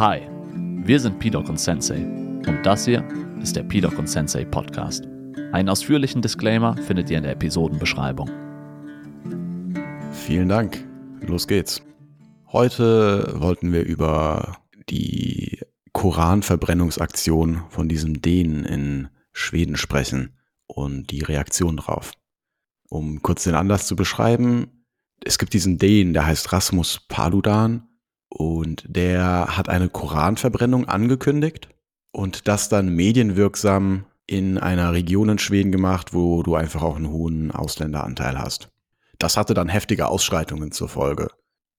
[0.00, 0.22] Hi,
[0.86, 3.06] wir sind Pidok und Sensei und das hier
[3.42, 5.06] ist der Pidok und Sensei Podcast.
[5.52, 8.30] Einen ausführlichen Disclaimer findet ihr in der Episodenbeschreibung.
[10.12, 10.82] Vielen Dank.
[11.20, 11.82] Los geht's.
[12.50, 14.56] Heute wollten wir über
[14.88, 15.60] die
[15.92, 20.34] Koranverbrennungsaktion von diesem Dänen in Schweden sprechen
[20.66, 22.12] und die Reaktion drauf.
[22.88, 24.86] Um kurz den Anlass zu beschreiben,
[25.22, 27.89] es gibt diesen Dänen, der heißt Rasmus Paludan
[28.30, 31.68] und der hat eine Koranverbrennung angekündigt
[32.12, 37.10] und das dann medienwirksam in einer Region in Schweden gemacht, wo du einfach auch einen
[37.10, 38.70] hohen Ausländeranteil hast.
[39.18, 41.28] Das hatte dann heftige Ausschreitungen zur Folge.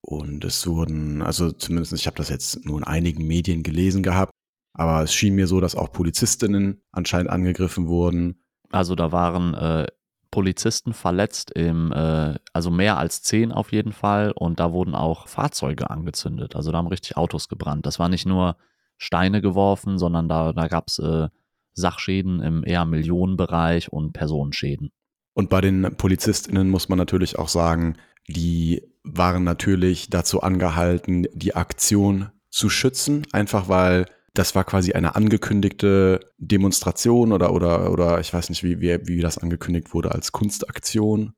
[0.02, 4.32] Und es wurden, also zumindest, ich habe das jetzt nur in einigen Medien gelesen gehabt,
[4.74, 8.42] aber es schien mir so, dass auch Polizistinnen anscheinend angegriffen wurden.
[8.70, 9.86] Also da waren äh,
[10.32, 14.32] Polizisten verletzt, im, äh, also mehr als zehn auf jeden Fall.
[14.32, 16.56] Und da wurden auch Fahrzeuge angezündet.
[16.56, 17.86] Also da haben richtig Autos gebrannt.
[17.86, 18.56] Das war nicht nur
[18.96, 21.28] Steine geworfen, sondern da, da gab es äh,
[21.74, 24.90] Sachschäden im eher Millionenbereich und Personenschäden.
[25.34, 27.96] Und bei den Polizistinnen muss man natürlich auch sagen,
[28.26, 35.14] die waren natürlich dazu angehalten, die Aktion zu schützen, einfach weil das war quasi eine
[35.14, 40.32] angekündigte Demonstration oder, oder, oder ich weiß nicht, wie, wie, wie das angekündigt wurde als
[40.32, 41.34] Kunstaktion.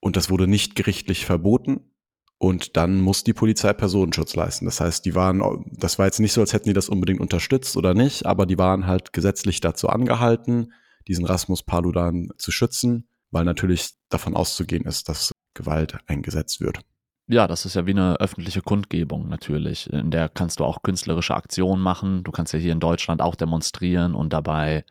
[0.00, 1.90] Und das wurde nicht gerichtlich verboten.
[2.36, 4.66] Und dann muss die Polizei Personenschutz leisten.
[4.66, 7.76] Das heißt, die waren, das war jetzt nicht so, als hätten die das unbedingt unterstützt
[7.76, 10.72] oder nicht, aber die waren halt gesetzlich dazu angehalten,
[11.08, 16.80] diesen Rasmus Paludan zu schützen, weil natürlich davon auszugehen ist, dass Gewalt eingesetzt wird.
[17.26, 19.90] Ja, das ist ja wie eine öffentliche Kundgebung natürlich.
[19.90, 22.22] In der kannst du auch künstlerische Aktionen machen.
[22.22, 24.84] Du kannst ja hier in Deutschland auch demonstrieren und dabei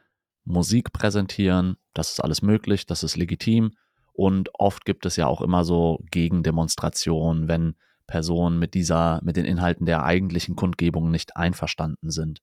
[0.43, 1.77] Musik präsentieren.
[1.93, 3.73] Das ist alles möglich, das ist legitim.
[4.13, 7.75] Und oft gibt es ja auch immer so Gegendemonstrationen, wenn
[8.07, 12.41] Personen mit dieser, mit den Inhalten der eigentlichen Kundgebung nicht einverstanden sind.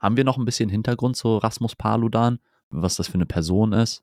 [0.00, 2.38] Haben wir noch ein bisschen Hintergrund zu Rasmus Paludan,
[2.70, 4.02] was das für eine Person ist?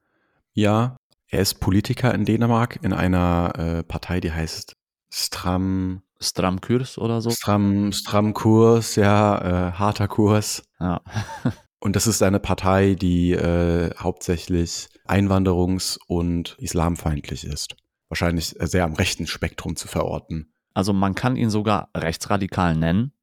[0.53, 0.97] Ja,
[1.27, 4.75] er ist Politiker in Dänemark in einer äh, Partei, die heißt
[5.11, 6.01] Stram.
[6.19, 7.31] Stram Kurs oder so?
[7.31, 10.63] Stram, Stram Kurs, ja, äh, harter Kurs.
[10.79, 11.01] Ja.
[11.79, 17.75] Und das ist eine Partei, die äh, hauptsächlich einwanderungs- und islamfeindlich ist.
[18.07, 20.53] Wahrscheinlich sehr am rechten Spektrum zu verorten.
[20.75, 23.13] Also man kann ihn sogar rechtsradikal nennen.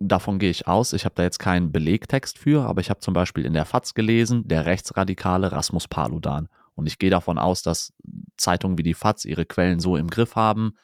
[0.00, 0.94] Davon gehe ich aus.
[0.94, 3.94] Ich habe da jetzt keinen Belegtext für, aber ich habe zum Beispiel in der FAZ
[3.94, 6.48] gelesen, der rechtsradikale Rasmus Paludan.
[6.74, 7.92] Und ich gehe davon aus, dass
[8.36, 10.74] Zeitungen wie die FAZ ihre Quellen so im Griff haben,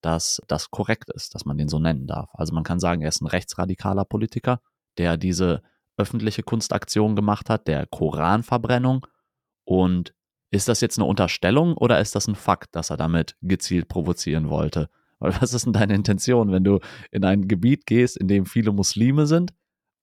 [0.00, 2.30] dass das korrekt ist, dass man den so nennen darf.
[2.34, 4.60] Also man kann sagen, er ist ein rechtsradikaler Politiker,
[4.96, 5.62] der diese
[5.96, 9.06] öffentliche Kunstaktion gemacht hat, der Koranverbrennung.
[9.64, 10.14] Und
[10.50, 14.48] ist das jetzt eine Unterstellung oder ist das ein Fakt, dass er damit gezielt provozieren
[14.48, 14.88] wollte?
[15.18, 16.78] Weil was ist denn deine Intention, wenn du
[17.10, 19.52] in ein Gebiet gehst, in dem viele Muslime sind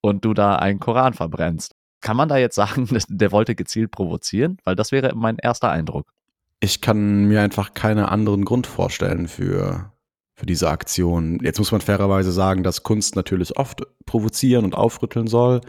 [0.01, 1.73] und du da einen Koran verbrennst?
[2.01, 4.57] Kann man da jetzt sagen, der wollte gezielt provozieren?
[4.63, 6.11] Weil das wäre mein erster Eindruck.
[6.59, 9.93] Ich kann mir einfach keinen anderen Grund vorstellen für,
[10.35, 11.39] für diese Aktion.
[11.43, 15.61] Jetzt muss man fairerweise sagen, dass Kunst natürlich oft provozieren und aufrütteln soll.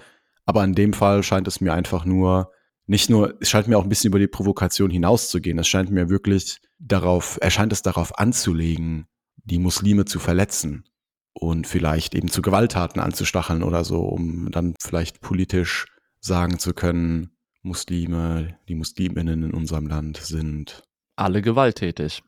[0.45, 2.53] Aber in dem Fall scheint es mir einfach nur,
[2.87, 5.59] nicht nur, es scheint mir auch ein bisschen über die Provokation hinauszugehen.
[5.59, 10.85] Es scheint mir wirklich darauf, er scheint es darauf anzulegen, die Muslime zu verletzen
[11.33, 15.87] und vielleicht eben zu Gewalttaten anzustacheln oder so, um dann vielleicht politisch
[16.21, 17.36] sagen zu können,
[17.67, 20.85] Muslime, die Musliminnen in unserem Land sind
[21.17, 22.23] alle gewalttätig.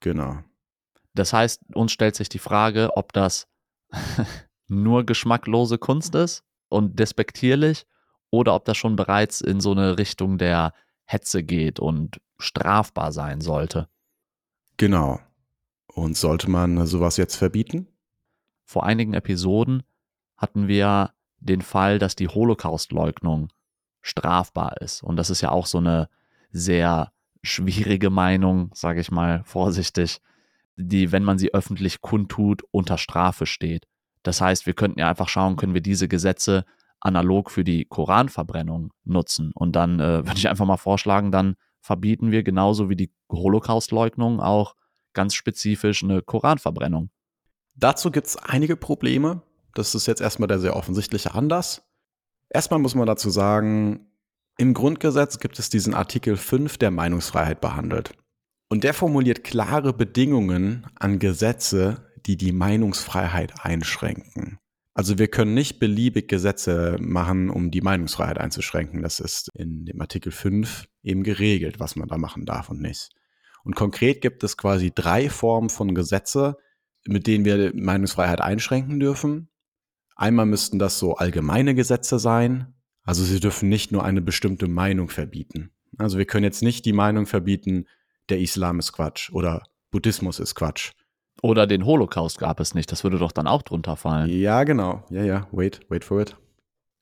[0.00, 0.38] Genau.
[1.14, 3.48] Das heißt, uns stellt sich die Frage, ob das
[4.68, 7.86] nur geschmacklose Kunst ist und despektierlich
[8.30, 13.40] oder ob das schon bereits in so eine Richtung der Hetze geht und strafbar sein
[13.40, 13.88] sollte.
[14.76, 15.20] Genau.
[15.86, 17.88] Und sollte man sowas jetzt verbieten?
[18.64, 19.82] Vor einigen Episoden
[20.36, 23.48] hatten wir den Fall, dass die Holocaust-Leugnung
[24.02, 25.02] strafbar ist.
[25.02, 26.08] Und das ist ja auch so eine
[26.50, 30.20] sehr schwierige Meinung, sage ich mal vorsichtig,
[30.76, 33.86] die, wenn man sie öffentlich kundtut, unter Strafe steht.
[34.22, 36.64] Das heißt, wir könnten ja einfach schauen, können wir diese Gesetze
[37.00, 39.52] analog für die Koranverbrennung nutzen.
[39.54, 44.40] Und dann äh, würde ich einfach mal vorschlagen, dann verbieten wir genauso wie die Holocaust-Leugnung
[44.40, 44.76] auch
[45.12, 47.10] ganz spezifisch eine Koranverbrennung.
[47.74, 49.42] Dazu gibt es einige Probleme.
[49.74, 51.82] Das ist jetzt erstmal der sehr offensichtliche Anlass.
[52.52, 54.06] Erstmal muss man dazu sagen,
[54.58, 58.12] im Grundgesetz gibt es diesen Artikel 5, der Meinungsfreiheit behandelt.
[58.68, 64.58] Und der formuliert klare Bedingungen an Gesetze, die die Meinungsfreiheit einschränken.
[64.94, 69.02] Also wir können nicht beliebig Gesetze machen, um die Meinungsfreiheit einzuschränken.
[69.02, 73.08] Das ist in dem Artikel 5 eben geregelt, was man da machen darf und nicht.
[73.64, 76.58] Und konkret gibt es quasi drei Formen von Gesetze,
[77.06, 79.48] mit denen wir Meinungsfreiheit einschränken dürfen.
[80.16, 82.74] Einmal müssten das so allgemeine Gesetze sein,
[83.04, 85.70] also sie dürfen nicht nur eine bestimmte Meinung verbieten.
[85.98, 87.86] Also wir können jetzt nicht die Meinung verbieten,
[88.28, 90.92] der Islam ist Quatsch oder Buddhismus ist Quatsch.
[91.42, 94.30] Oder den Holocaust gab es nicht, das würde doch dann auch drunter fallen.
[94.30, 95.04] Ja, genau.
[95.10, 96.36] Ja, ja, wait, wait for it.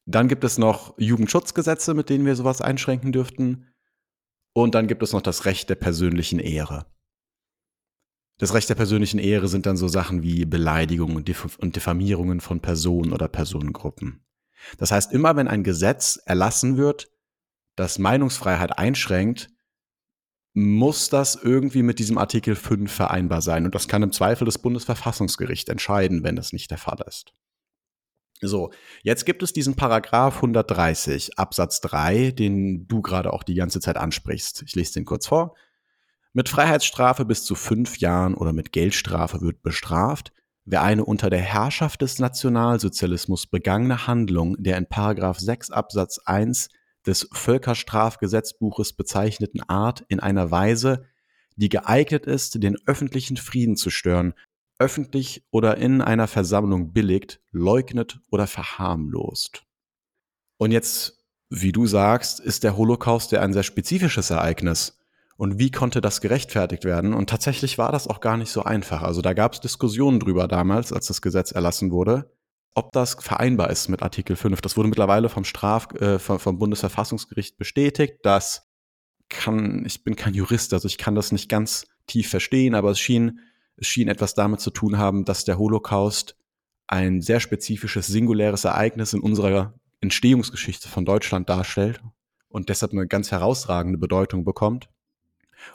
[0.07, 3.67] Dann gibt es noch Jugendschutzgesetze, mit denen wir sowas einschränken dürften.
[4.53, 6.87] Und dann gibt es noch das Recht der persönlichen Ehre.
[8.41, 12.41] Das Recht der persönlichen Ehre sind dann so Sachen wie Beleidigungen und, Dif und Diffamierungen
[12.41, 14.25] von Personen oder Personengruppen.
[14.79, 17.11] Das heißt, immer wenn ein Gesetz erlassen wird,
[17.77, 19.51] das Meinungsfreiheit einschränkt,
[20.55, 23.67] muss das irgendwie mit diesem Artikel 5 vereinbar sein.
[23.67, 27.35] Und das kann im Zweifel das Bundesverfassungsgericht entscheiden, wenn das nicht der Fall ist.
[28.41, 28.73] So,
[29.03, 33.99] jetzt gibt es diesen Paragraph 130 Absatz 3, den du gerade auch die ganze Zeit
[33.99, 34.63] ansprichst.
[34.63, 35.55] Ich lese den kurz vor.
[36.32, 40.32] Mit Freiheitsstrafe bis zu fünf Jahren oder mit Geldstrafe wird bestraft,
[40.65, 46.69] wer eine unter der Herrschaft des Nationalsozialismus begangene Handlung der in Paragraph 6 Absatz 1
[47.05, 51.05] des Völkerstrafgesetzbuches bezeichneten Art in einer Weise,
[51.56, 54.35] die geeignet ist, den öffentlichen Frieden zu stören,
[54.79, 59.65] öffentlich oder in einer Versammlung billigt, leugnet oder verharmlost.
[60.59, 65.00] Und jetzt, wie du sagst, ist der Holocaust ja ein sehr spezifisches Ereignis.
[65.41, 67.15] Und wie konnte das gerechtfertigt werden?
[67.15, 69.01] Und tatsächlich war das auch gar nicht so einfach.
[69.01, 72.31] Also da gab es Diskussionen drüber damals, als das Gesetz erlassen wurde,
[72.75, 74.61] ob das vereinbar ist mit Artikel 5.
[74.61, 78.17] Das wurde mittlerweile vom Straf, äh, vom, vom Bundesverfassungsgericht bestätigt.
[78.23, 78.69] Das
[79.31, 83.01] kann, ich bin kein Jurist, also ich kann das nicht ganz tief verstehen, aber es
[83.01, 83.41] schien,
[83.77, 86.37] es schien etwas damit zu tun haben, dass der Holocaust
[86.87, 89.73] ein sehr spezifisches, singuläres Ereignis in unserer
[90.03, 92.03] Entstehungsgeschichte von Deutschland darstellt
[92.51, 94.91] und deshalb eine ganz herausragende Bedeutung bekommt.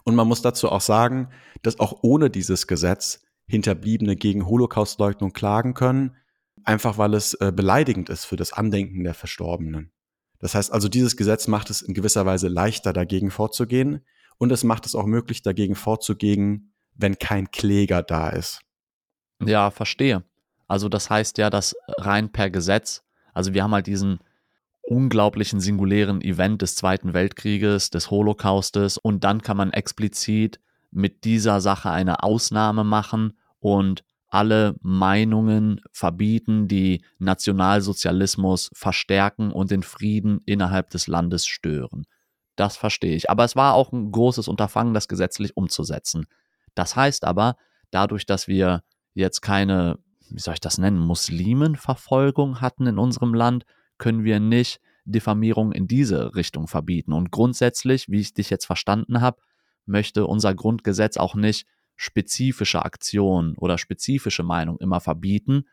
[0.04, 1.30] Und man muss dazu auch sagen,
[1.62, 6.16] dass auch ohne dieses Gesetz Hinterbliebene gegen Holocaustleugnung klagen können,
[6.64, 9.92] einfach weil es äh, beleidigend ist für das Andenken der Verstorbenen.
[10.40, 14.04] Das heißt also, dieses Gesetz macht es in gewisser Weise leichter, dagegen vorzugehen
[14.38, 18.62] und es macht es auch möglich, dagegen vorzugehen, wenn kein Kläger da ist.
[19.44, 20.24] Ja, verstehe.
[20.68, 23.04] Also das heißt ja, dass rein per Gesetz,
[23.34, 24.20] also wir haben halt diesen
[24.88, 30.60] unglaublichen singulären Event des Zweiten Weltkrieges, des Holocaustes und dann kann man explizit
[30.92, 39.84] mit dieser Sache eine Ausnahme machen und alle Meinungen verbieten, die Nationalsozialismus verstärken und den
[39.84, 42.06] Frieden innerhalb des Landes stören.
[42.56, 43.30] Das verstehe ich.
[43.30, 46.26] Aber es war auch ein großes Unterfangen, das gesetzlich umzusetzen.
[46.74, 47.56] Das heißt aber,
[47.92, 48.84] dadurch, dass wir
[49.14, 50.00] jetzt keine,
[50.30, 53.66] wie soll ich das nennen, Muslimenverfolgung hatten in unserem Land,
[53.98, 57.14] können wir nicht Diffamierung in diese Richtung verbieten.
[57.14, 59.42] Und grundsätzlich, wie ich dich jetzt verstanden habe,
[59.86, 65.66] möchte unser Grundgesetz auch nicht spezifische Aktionen oder spezifische Meinung immer verbieten.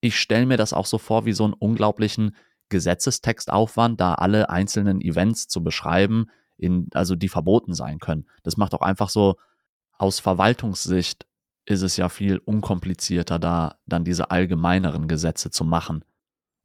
[0.00, 2.36] Ich stelle mir das auch so vor wie so einen unglaublichen
[2.68, 6.26] Gesetzestextaufwand, da alle einzelnen Events zu beschreiben,
[6.58, 8.26] in, also die verboten sein können.
[8.42, 9.36] Das macht auch einfach so
[9.96, 11.26] aus Verwaltungssicht
[11.64, 16.02] ist es ja viel unkomplizierter, da dann diese allgemeineren Gesetze zu machen.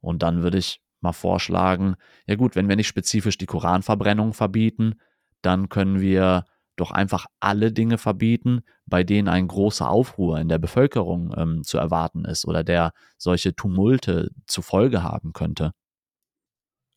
[0.04, 1.96] Und dann würde ich mal vorschlagen,
[2.26, 4.94] ja gut, wenn wir nicht spezifisch die Koranverbrennung verbieten,
[5.42, 6.44] dann können wir
[6.76, 11.78] doch einfach alle Dinge verbieten, bei denen ein großer Aufruhr in der Bevölkerung ähm, zu
[11.78, 15.72] erwarten ist oder der solche Tumulte zur Folge haben könnte.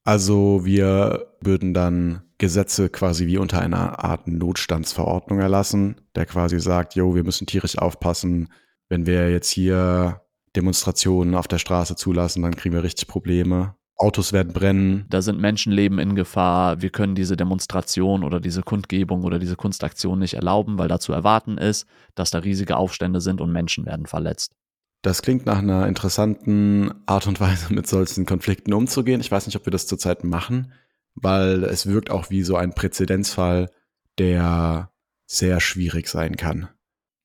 [0.03, 6.95] Also wir würden dann Gesetze quasi wie unter einer Art Notstandsverordnung erlassen, der quasi sagt,
[6.95, 8.49] jo, wir müssen tierisch aufpassen,
[8.89, 10.21] wenn wir jetzt hier
[10.55, 13.75] Demonstrationen auf der Straße zulassen, dann kriegen wir richtig Probleme.
[13.97, 15.05] Autos werden brennen.
[15.09, 16.81] Da sind Menschenleben in Gefahr.
[16.81, 21.57] Wir können diese Demonstration oder diese Kundgebung oder diese Kunstaktion nicht erlauben, weil dazu erwarten
[21.57, 24.53] ist, dass da riesige Aufstände sind und Menschen werden verletzt.
[25.01, 29.21] Das klingt nach einer interessanten Art und Weise, mit solchen Konflikten umzugehen.
[29.21, 30.73] Ich weiß nicht, ob wir das zurzeit machen,
[31.15, 33.71] weil es wirkt auch wie so ein Präzedenzfall,
[34.19, 34.91] der
[35.25, 36.69] sehr schwierig sein kann.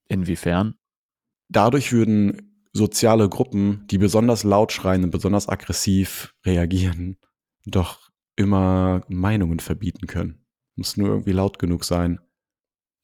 [0.09, 0.75] Inwiefern?
[1.49, 7.19] Dadurch würden soziale Gruppen, die besonders laut schreien und besonders aggressiv reagieren,
[7.67, 10.45] doch immer Meinungen verbieten können.
[10.76, 12.19] Muss nur irgendwie laut genug sein.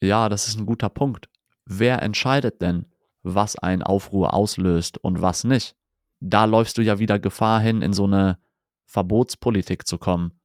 [0.02, 1.28] Ja, das ist ein guter Punkt.
[1.66, 2.86] Wer entscheidet denn,
[3.22, 5.76] was ein Aufruhr auslöst und was nicht?
[6.20, 8.38] Da läufst du ja wieder Gefahr hin, in so eine
[8.86, 10.40] Verbotspolitik zu kommen,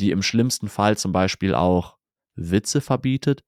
[0.00, 1.96] die im schlimmsten Fall zum Beispiel auch
[2.34, 3.44] Witze verbietet.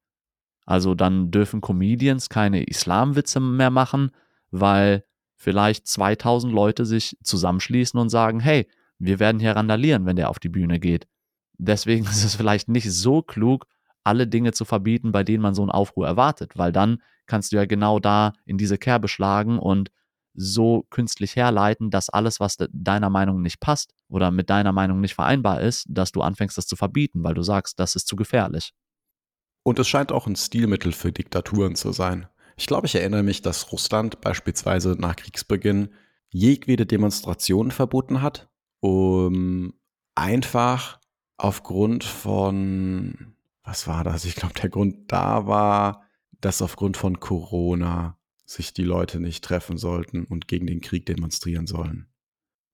[0.65, 4.13] Also dann dürfen Comedians keine Islamwitze mehr machen,
[4.51, 5.05] weil
[5.37, 8.67] vielleicht 2000 Leute sich zusammenschließen und sagen, hey,
[8.99, 11.07] wir werden hier randalieren, wenn der auf die Bühne geht.
[11.59, 13.67] Deswegen ist es vielleicht nicht so klug,
[14.05, 17.57] alle Dinge zu verbieten, bei denen man so einen Aufruhr erwartet, weil dann kannst du
[17.57, 19.91] ja genau da in diese Kerbe schlagen und
[20.37, 25.15] so künstlich herleiten, dass alles, was deiner Meinung nicht passt oder mit deiner Meinung nicht
[25.15, 28.73] vereinbar ist, dass du anfängst, das zu verbieten, weil du sagst, das ist zu gefährlich.
[29.65, 32.29] Und es scheint auch ein Stilmittel für Diktaturen zu sein.
[32.57, 35.91] Ich glaube, ich erinnere mich, dass Russland beispielsweise nach Kriegsbeginn
[36.31, 38.49] jegwede Demonstration verboten hat,
[38.81, 39.75] um
[40.15, 40.99] einfach
[41.37, 44.25] aufgrund von, was war das?
[44.25, 46.03] Ich glaube, der Grund da war,
[46.41, 51.67] dass aufgrund von Corona sich die Leute nicht treffen sollten und gegen den Krieg demonstrieren
[51.67, 52.07] sollen.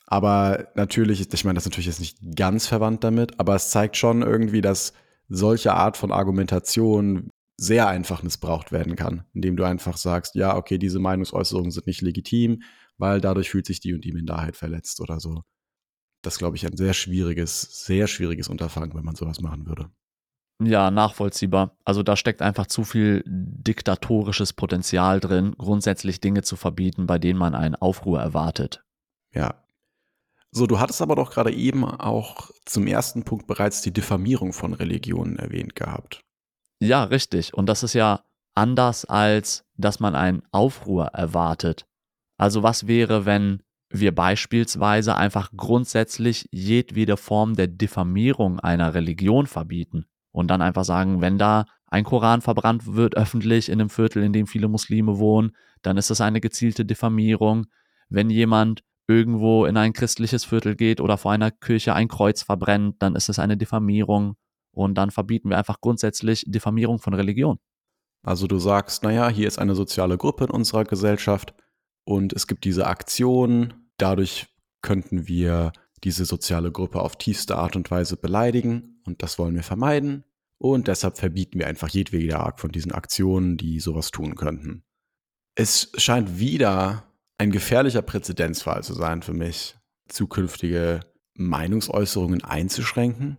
[0.06, 4.22] Aber natürlich, ich meine, das natürlich jetzt nicht ganz verwandt damit, aber es zeigt schon
[4.22, 4.92] irgendwie, dass
[5.28, 10.78] solche Art von Argumentation sehr einfach missbraucht werden kann, indem du einfach sagst, ja, okay,
[10.78, 12.62] diese Meinungsäußerungen sind nicht legitim,
[12.99, 15.42] weil dadurch fühlt sich die und die Minderheit verletzt oder so.
[16.23, 19.90] Das glaube ich ein sehr schwieriges, sehr schwieriges Unterfangen, wenn man sowas machen würde.
[20.62, 21.76] Ja, nachvollziehbar.
[21.85, 27.38] Also da steckt einfach zu viel diktatorisches Potenzial drin, grundsätzlich Dinge zu verbieten, bei denen
[27.38, 28.85] man einen Aufruhr erwartet.
[29.32, 29.62] Ja.
[30.52, 34.75] So, du hattest aber doch gerade eben auch zum ersten Punkt bereits die Diffamierung von
[34.75, 36.23] Religionen erwähnt gehabt.
[36.82, 37.54] Ja, richtig.
[37.54, 38.24] Und das ist ja
[38.54, 41.86] anders als, dass man einen Aufruhr erwartet.
[42.38, 50.06] Also was wäre, wenn wir beispielsweise einfach grundsätzlich jedwede Form der Diffamierung einer Religion verbieten?
[50.32, 54.32] Und dann einfach sagen, wenn da ein Koran verbrannt wird öffentlich in einem Viertel, in
[54.32, 57.66] dem viele Muslime wohnen, dann ist das eine gezielte Diffamierung.
[58.08, 62.96] Wenn jemand irgendwo in ein christliches Viertel geht oder vor einer Kirche ein Kreuz verbrennt,
[63.00, 64.36] dann ist es eine Diffamierung.
[64.72, 67.58] Und dann verbieten wir einfach grundsätzlich Diffamierung von Religion.
[68.24, 71.54] Also du sagst, naja, hier ist eine soziale Gruppe in unserer Gesellschaft
[72.04, 74.46] und es gibt diese Aktion, dadurch
[74.80, 75.72] könnten wir
[76.04, 80.24] diese soziale Gruppe auf tiefste Art und Weise beleidigen und das wollen wir vermeiden
[80.58, 84.84] und deshalb verbieten wir einfach jedwede Art von diesen Aktionen, die sowas tun könnten.
[85.56, 87.04] Es scheint wieder
[87.38, 89.76] ein gefährlicher Präzedenzfall zu sein für mich,
[90.08, 91.00] zukünftige
[91.34, 93.38] Meinungsäußerungen einzuschränken.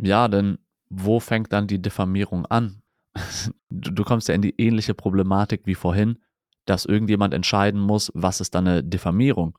[0.00, 0.58] Ja, denn
[0.90, 2.82] wo fängt dann die Diffamierung an?
[3.70, 6.18] Du, du kommst ja in die ähnliche Problematik wie vorhin,
[6.64, 9.58] dass irgendjemand entscheiden muss, was ist dann eine Diffamierung.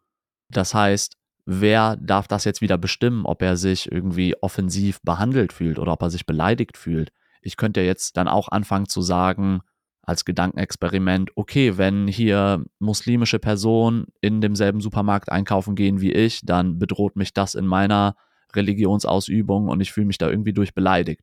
[0.50, 5.78] Das heißt, wer darf das jetzt wieder bestimmen, ob er sich irgendwie offensiv behandelt fühlt
[5.78, 7.12] oder ob er sich beleidigt fühlt.
[7.42, 9.62] Ich könnte ja jetzt dann auch anfangen zu sagen,
[10.02, 16.80] als Gedankenexperiment, okay, wenn hier muslimische Personen in demselben Supermarkt einkaufen gehen wie ich, dann
[16.80, 18.16] bedroht mich das in meiner
[18.56, 21.22] Religionsausübung und ich fühle mich da irgendwie durch beleidigt.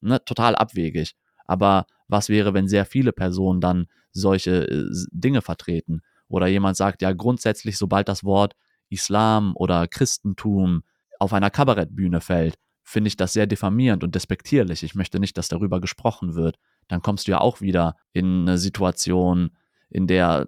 [0.00, 0.24] Ne?
[0.24, 1.14] Total abwegig.
[1.46, 6.02] Aber was wäre, wenn sehr viele Personen dann solche äh, Dinge vertreten?
[6.28, 8.54] Oder jemand sagt, ja, grundsätzlich, sobald das Wort
[8.88, 10.82] Islam oder Christentum
[11.18, 14.82] auf einer Kabarettbühne fällt, finde ich das sehr diffamierend und despektierlich.
[14.82, 16.56] Ich möchte nicht, dass darüber gesprochen wird.
[16.88, 19.50] Dann kommst du ja auch wieder in eine Situation,
[19.90, 20.46] in der,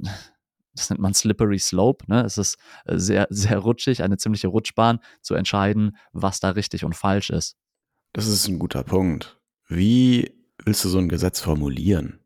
[0.79, 2.23] das nennt man Slippery Slope, ne?
[2.23, 2.57] Es ist
[2.87, 7.57] äh, sehr, sehr rutschig, eine ziemliche Rutschbahn, zu entscheiden, was da richtig und falsch ist.
[8.13, 9.39] Das ist ein guter Punkt.
[9.69, 10.33] Wie
[10.65, 12.21] willst du so ein Gesetz formulieren?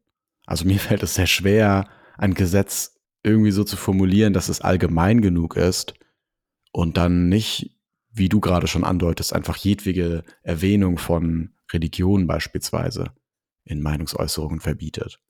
[0.46, 5.20] Also mir fällt es sehr schwer, ein Gesetz irgendwie so zu formulieren, dass es allgemein
[5.20, 5.94] genug ist
[6.72, 7.78] und dann nicht,
[8.10, 13.12] wie du gerade schon andeutest, einfach jedwige Erwähnung von Religion beispielsweise
[13.64, 15.20] in Meinungsäußerungen verbietet.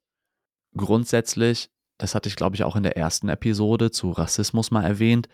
[0.75, 1.71] Grundsätzlich,
[2.02, 5.28] das hatte ich glaube ich auch in der ersten Episode zu Rassismus mal erwähnt,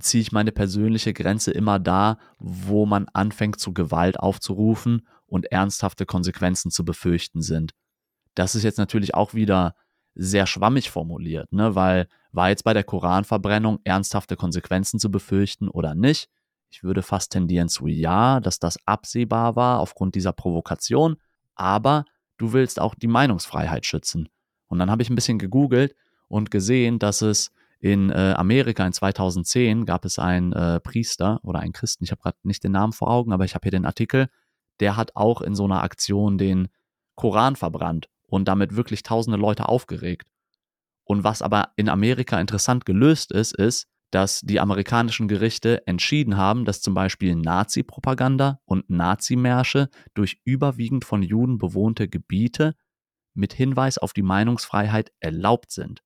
[0.00, 6.06] ziehe ich meine persönliche Grenze immer da, wo man anfängt zu Gewalt aufzurufen und ernsthafte
[6.06, 7.74] Konsequenzen zu befürchten sind.
[8.34, 9.76] Das ist jetzt natürlich auch wieder
[10.16, 11.76] sehr schwammig formuliert, ne?
[11.76, 16.28] weil war jetzt bei der Koranverbrennung ernsthafte Konsequenzen zu befürchten oder nicht?
[16.70, 21.18] Ich würde fast tendieren zu ja, dass das absehbar war aufgrund dieser Provokation,
[21.54, 22.04] aber
[22.36, 24.28] du willst auch die Meinungsfreiheit schützen.
[24.70, 25.94] Und dann habe ich ein bisschen gegoogelt
[26.28, 27.50] und gesehen, dass es
[27.80, 32.22] in äh, Amerika in 2010 gab es einen äh, Priester oder einen Christen, ich habe
[32.22, 34.28] gerade nicht den Namen vor Augen, aber ich habe hier den Artikel,
[34.80, 36.68] der hat auch in so einer Aktion den
[37.16, 40.28] Koran verbrannt und damit wirklich tausende Leute aufgeregt.
[41.04, 46.64] Und was aber in Amerika interessant gelöst ist, ist, dass die amerikanischen Gerichte entschieden haben,
[46.64, 52.74] dass zum Beispiel Nazi-Propaganda und Nazimärsche durch überwiegend von Juden bewohnte Gebiete
[53.34, 56.02] mit Hinweis auf die Meinungsfreiheit erlaubt sind.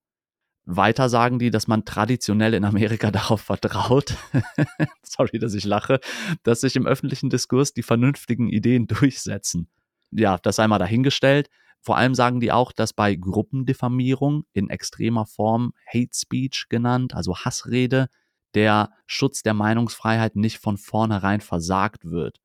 [0.66, 4.14] Weiter sagen die, dass man traditionell in Amerika darauf vertraut,
[5.02, 6.00] sorry, dass ich lache,
[6.43, 9.69] dass sich im öffentlichen Diskurs die vernünftigen Ideen durchsetzen.
[10.11, 11.49] Ja, das sei mal dahingestellt.
[11.81, 17.37] Vor allem sagen die auch, dass bei Gruppendiffamierung in extremer Form Hate Speech genannt, also
[17.37, 18.09] Hassrede,
[18.54, 22.38] der Schutz der Meinungsfreiheit nicht von vornherein versagt wird.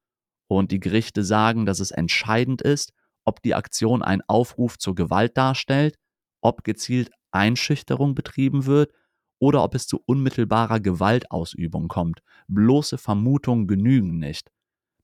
[0.48, 2.92] Und die Gerichte sagen, dass es entscheidend ist,
[3.26, 5.96] ob die Aktion einen Aufruf zur Gewalt darstellt,
[6.42, 8.92] ob gezielt Einschüchterung betrieben wird
[9.40, 12.22] oder ob es zu unmittelbarer Gewaltausübung kommt.
[12.48, 14.52] Bloße Vermutungen genügen nicht.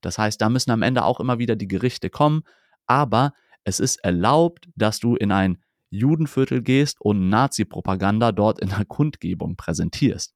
[0.01, 2.43] Das heißt, da müssen am Ende auch immer wieder die Gerichte kommen,
[2.85, 5.57] aber es ist erlaubt, dass du in ein
[5.89, 10.33] Judenviertel gehst und Nazi-Propaganda dort in der Kundgebung präsentierst.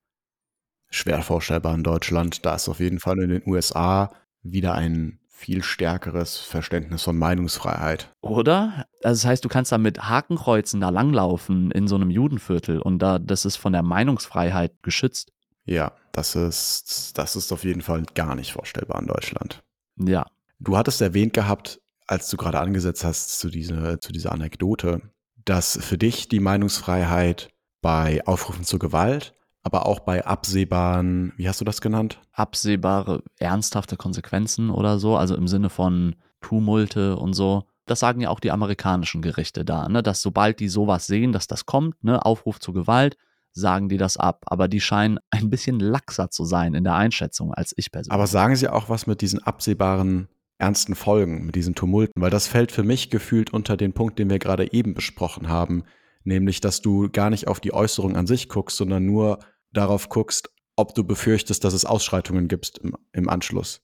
[0.89, 2.45] Schwer vorstellbar in Deutschland.
[2.45, 8.13] Da ist auf jeden Fall in den USA wieder ein viel stärkeres Verständnis von Meinungsfreiheit.
[8.19, 8.86] Oder?
[9.01, 13.00] Also das heißt, du kannst da mit Hakenkreuzen da langlaufen in so einem Judenviertel und
[13.00, 15.31] da das ist von der Meinungsfreiheit geschützt.
[15.63, 19.63] Ja, das ist das ist auf jeden Fall gar nicht vorstellbar in Deutschland.
[19.96, 20.25] Ja.
[20.60, 25.01] Du hattest erwähnt gehabt, als du gerade angesetzt hast zu dieser zu dieser Anekdote,
[25.46, 27.48] dass für dich die Meinungsfreiheit
[27.81, 29.34] bei Aufrufen zur Gewalt
[29.69, 32.19] aber auch bei absehbaren, wie hast du das genannt?
[32.31, 37.65] Absehbare, ernsthafte Konsequenzen oder so, also im Sinne von Tumulte und so.
[37.85, 40.01] Das sagen ja auch die amerikanischen Gerichte da, ne?
[40.01, 42.25] dass sobald die sowas sehen, dass das kommt, ne?
[42.25, 43.15] Aufruf zur Gewalt,
[43.51, 44.43] sagen die das ab.
[44.47, 48.13] Aber die scheinen ein bisschen laxer zu sein in der Einschätzung als ich persönlich.
[48.13, 52.19] Aber sagen sie auch was mit diesen absehbaren ernsten Folgen, mit diesen Tumulten?
[52.19, 55.83] Weil das fällt für mich gefühlt unter den Punkt, den wir gerade eben besprochen haben
[56.23, 59.39] nämlich dass du gar nicht auf die Äußerung an sich guckst, sondern nur
[59.73, 63.81] darauf guckst, ob du befürchtest, dass es Ausschreitungen gibt im, im Anschluss.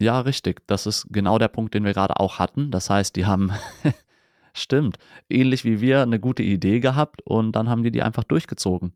[0.00, 0.66] Ja, richtig.
[0.66, 2.70] Das ist genau der Punkt, den wir gerade auch hatten.
[2.70, 3.52] Das heißt, die haben,
[4.54, 4.98] stimmt,
[5.28, 8.92] ähnlich wie wir eine gute Idee gehabt und dann haben die die einfach durchgezogen.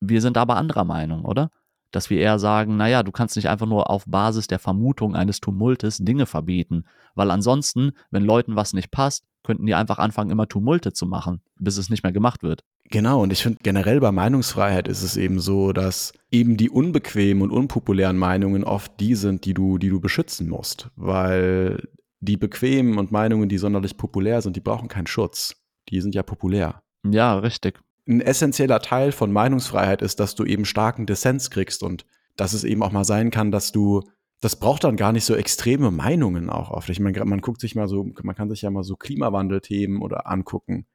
[0.00, 1.50] Wir sind aber anderer Meinung, oder?
[1.96, 5.40] dass wir eher sagen, naja, du kannst nicht einfach nur auf Basis der Vermutung eines
[5.40, 6.84] Tumultes Dinge verbieten,
[7.14, 11.40] weil ansonsten, wenn Leuten was nicht passt, könnten die einfach anfangen, immer Tumulte zu machen,
[11.58, 12.64] bis es nicht mehr gemacht wird.
[12.90, 17.42] Genau, und ich finde generell bei Meinungsfreiheit ist es eben so, dass eben die unbequemen
[17.42, 21.88] und unpopulären Meinungen oft die sind, die du, die du beschützen musst, weil
[22.20, 25.56] die bequemen und Meinungen, die sonderlich populär sind, die brauchen keinen Schutz.
[25.88, 26.82] Die sind ja populär.
[27.04, 32.06] Ja, richtig ein essentieller Teil von Meinungsfreiheit ist, dass du eben starken Dissens kriegst und
[32.36, 34.02] dass es eben auch mal sein kann, dass du,
[34.40, 36.88] das braucht dann gar nicht so extreme Meinungen auch oft.
[36.88, 40.28] Ich meine, man guckt sich mal so, man kann sich ja mal so Klimawandelthemen oder
[40.28, 40.86] angucken.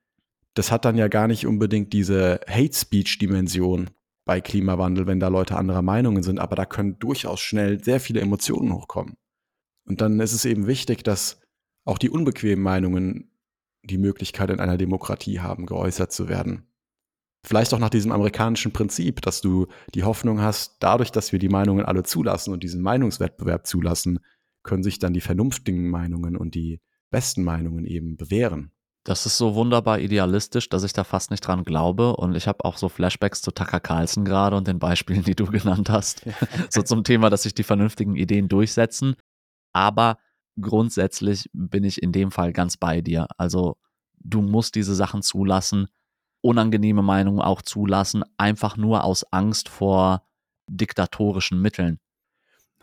[0.53, 3.89] Das hat dann ja gar nicht unbedingt diese Hate Speech Dimension
[4.25, 8.21] bei Klimawandel, wenn da Leute anderer Meinungen sind, aber da können durchaus schnell sehr viele
[8.21, 9.15] Emotionen hochkommen.
[9.85, 11.41] Und dann ist es eben wichtig, dass
[11.85, 13.31] auch die unbequemen Meinungen
[13.83, 16.67] die Möglichkeit in einer Demokratie haben, geäußert zu werden.
[17.43, 21.49] Vielleicht auch nach diesem amerikanischen Prinzip, dass du die Hoffnung hast, dadurch, dass wir die
[21.49, 24.19] Meinungen alle zulassen und diesen Meinungswettbewerb zulassen,
[24.61, 28.71] können sich dann die vernünftigen Meinungen und die besten Meinungen eben bewähren.
[29.03, 32.15] Das ist so wunderbar idealistisch, dass ich da fast nicht dran glaube.
[32.15, 35.45] Und ich habe auch so Flashbacks zu Tucker Carlson gerade und den Beispielen, die du
[35.51, 36.23] genannt hast.
[36.69, 39.15] so zum Thema, dass sich die vernünftigen Ideen durchsetzen.
[39.73, 40.17] Aber
[40.59, 43.27] grundsätzlich bin ich in dem Fall ganz bei dir.
[43.37, 43.77] Also
[44.19, 45.87] du musst diese Sachen zulassen
[46.41, 50.23] unangenehme Meinungen auch zulassen, einfach nur aus Angst vor
[50.67, 51.99] diktatorischen Mitteln.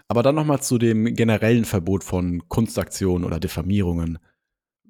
[0.06, 4.18] Aber dann nochmal zu dem generellen Verbot von Kunstaktionen oder Diffamierungen.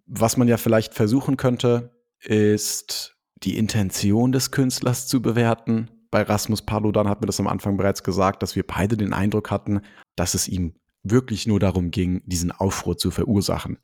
[0.08, 5.90] Was man ja vielleicht versuchen könnte, ist die Intention des Künstlers zu bewerten.
[6.10, 9.50] Bei Rasmus Paludan hat mir das am Anfang bereits gesagt, dass wir beide den Eindruck
[9.50, 9.82] hatten,
[10.16, 13.78] dass es ihm wirklich nur darum ging, diesen Aufruhr zu verursachen.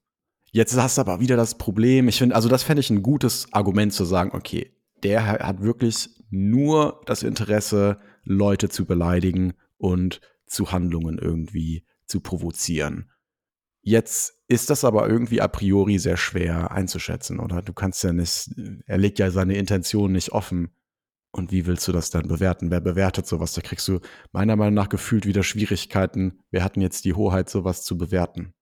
[0.51, 3.53] Jetzt hast du aber wieder das Problem, ich finde, also das fände ich ein gutes
[3.53, 10.73] Argument zu sagen, okay, der hat wirklich nur das Interesse, Leute zu beleidigen und zu
[10.73, 13.11] Handlungen irgendwie zu provozieren.
[13.87, 17.61] Jetzt ist das aber irgendwie a priori sehr schwer einzuschätzen, oder?
[17.61, 18.51] Du kannst ja nicht,
[18.87, 20.75] er legt ja seine Intention nicht offen.
[21.33, 22.71] Und wie willst du das dann bewerten?
[22.71, 23.53] Wer bewertet sowas?
[23.53, 24.01] Da kriegst du
[24.33, 26.41] meiner Meinung nach gefühlt wieder Schwierigkeiten.
[26.51, 28.55] Wir hatten jetzt die Hoheit, sowas zu bewerten.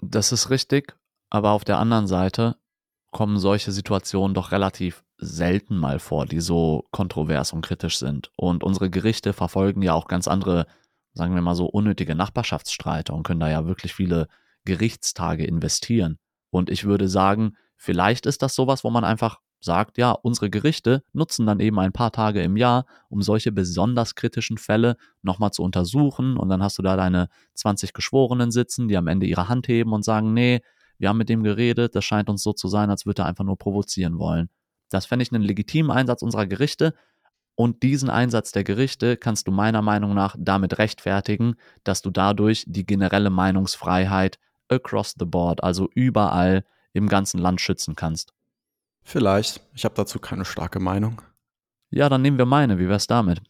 [0.00, 0.96] Das ist richtig.
[1.28, 2.56] Aber auf der anderen Seite
[3.10, 8.30] kommen solche Situationen doch relativ selten mal vor, die so kontrovers und kritisch sind.
[8.36, 10.66] Und unsere Gerichte verfolgen ja auch ganz andere,
[11.14, 14.28] sagen wir mal so, unnötige Nachbarschaftsstreite und können da ja wirklich viele
[14.68, 16.18] Gerichtstage investieren.
[16.50, 21.02] Und ich würde sagen, vielleicht ist das sowas, wo man einfach sagt, ja, unsere Gerichte
[21.12, 25.62] nutzen dann eben ein paar Tage im Jahr, um solche besonders kritischen Fälle nochmal zu
[25.62, 26.36] untersuchen.
[26.36, 29.92] Und dann hast du da deine 20 Geschworenen sitzen, die am Ende ihre Hand heben
[29.92, 30.60] und sagen, nee,
[30.98, 33.44] wir haben mit dem geredet, das scheint uns so zu sein, als würde er einfach
[33.44, 34.50] nur provozieren wollen.
[34.90, 36.94] Das fände ich einen legitimen Einsatz unserer Gerichte.
[37.54, 42.64] Und diesen Einsatz der Gerichte kannst du meiner Meinung nach damit rechtfertigen, dass du dadurch
[42.68, 48.32] die generelle Meinungsfreiheit across the board, also überall im ganzen Land schützen kannst.
[49.02, 49.60] Vielleicht.
[49.74, 51.22] Ich habe dazu keine starke Meinung.
[51.90, 52.78] Ja, dann nehmen wir meine.
[52.78, 53.40] Wie wär's damit?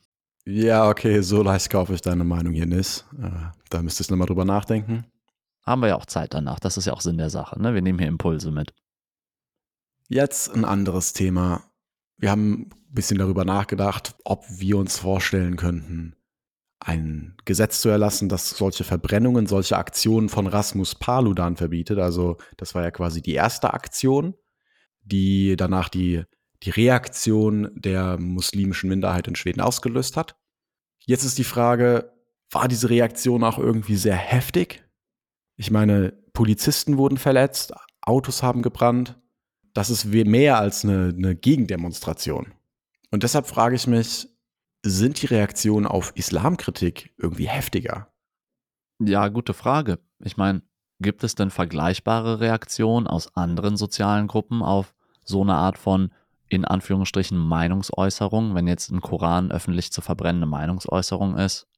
[0.45, 3.05] Ja, okay, so leicht kaufe ich deine Meinung hier nicht.
[3.21, 5.05] Äh, da müsstest du nochmal drüber nachdenken.
[5.63, 6.61] Haben wir ja auch Zeit danach.
[6.61, 7.61] Das ist ja auch Sinn der Sache.
[7.61, 7.75] Ne?
[7.75, 8.73] Wir nehmen hier Impulse mit.
[10.09, 11.65] Jetzt ein anderes Thema.
[12.17, 16.17] Wir haben ein bisschen darüber nachgedacht, ob wir uns vorstellen könnten,
[16.81, 21.99] ein Gesetz zu erlassen, das solche Verbrennungen, solche Aktionen von Rasmus Paludan verbietet.
[21.99, 24.35] Also das war ja quasi die erste Aktion,
[25.03, 26.25] die danach die,
[26.63, 30.37] die Reaktion der muslimischen Minderheit in Schweden ausgelöst hat.
[31.05, 32.13] Jetzt ist die Frage,
[32.51, 34.85] war diese Reaktion auch irgendwie sehr heftig?
[35.57, 39.19] Ich meine, Polizisten wurden verletzt, Autos haben gebrannt.
[39.75, 42.55] Das ist mehr als eine, eine Gegendemonstration.
[43.11, 44.29] Und deshalb frage ich mich,
[44.85, 48.13] sind die Reaktionen auf Islamkritik irgendwie heftiger?
[49.01, 49.99] Ja, gute Frage.
[50.21, 50.63] Ich meine,
[51.01, 56.13] gibt es denn vergleichbare Reaktionen aus anderen sozialen Gruppen auf so eine Art von
[56.49, 61.69] in Anführungsstrichen Meinungsäußerung, wenn jetzt ein Koran öffentlich zu verbrennende Meinungsäußerung ist?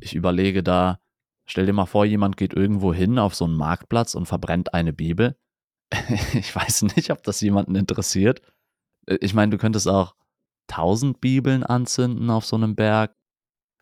[0.00, 0.98] Ich überlege da,
[1.46, 4.92] stell dir mal vor, jemand geht irgendwo hin auf so einen Marktplatz und verbrennt eine
[4.92, 5.36] Bibel.
[6.34, 8.42] ich weiß nicht, ob das jemanden interessiert.
[9.06, 10.14] Ich meine, du könntest auch
[10.70, 13.14] 1000 Bibeln anzünden auf so einem Berg.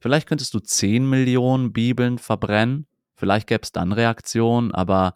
[0.01, 2.87] Vielleicht könntest du 10 Millionen Bibeln verbrennen.
[3.16, 5.14] Vielleicht gäbe es dann Reaktionen, aber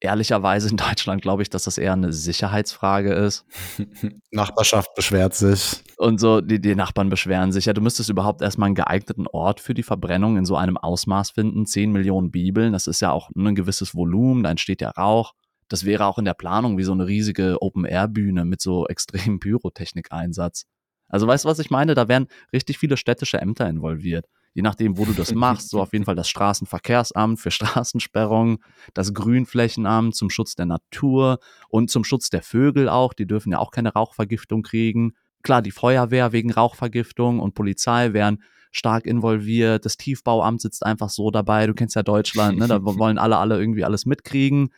[0.00, 3.46] ehrlicherweise in Deutschland glaube ich, dass das eher eine Sicherheitsfrage ist.
[4.30, 5.82] Nachbarschaft beschwert sich.
[5.96, 7.66] Und so, die, die Nachbarn beschweren sich.
[7.66, 11.30] Ja, du müsstest überhaupt erstmal einen geeigneten Ort für die Verbrennung in so einem Ausmaß
[11.30, 11.66] finden.
[11.66, 15.32] 10 Millionen Bibeln, das ist ja auch ein gewisses Volumen, da entsteht ja Rauch.
[15.68, 20.66] Das wäre auch in der Planung wie so eine riesige Open-Air-Bühne mit so extremem Pyrotechnik-Einsatz.
[21.08, 21.94] Also weißt du, was ich meine?
[21.94, 24.26] Da wären richtig viele städtische Ämter involviert.
[24.54, 28.58] Je nachdem, wo du das machst, so auf jeden Fall das Straßenverkehrsamt für Straßensperrung,
[28.94, 31.38] das Grünflächenamt zum Schutz der Natur
[31.68, 33.12] und zum Schutz der Vögel auch.
[33.12, 35.12] Die dürfen ja auch keine Rauchvergiftung kriegen.
[35.42, 38.42] Klar, die Feuerwehr wegen Rauchvergiftung und Polizei wären
[38.72, 39.84] stark involviert.
[39.84, 41.66] Das Tiefbauamt sitzt einfach so dabei.
[41.66, 42.66] Du kennst ja Deutschland, ne?
[42.66, 44.70] da wollen alle, alle irgendwie alles mitkriegen.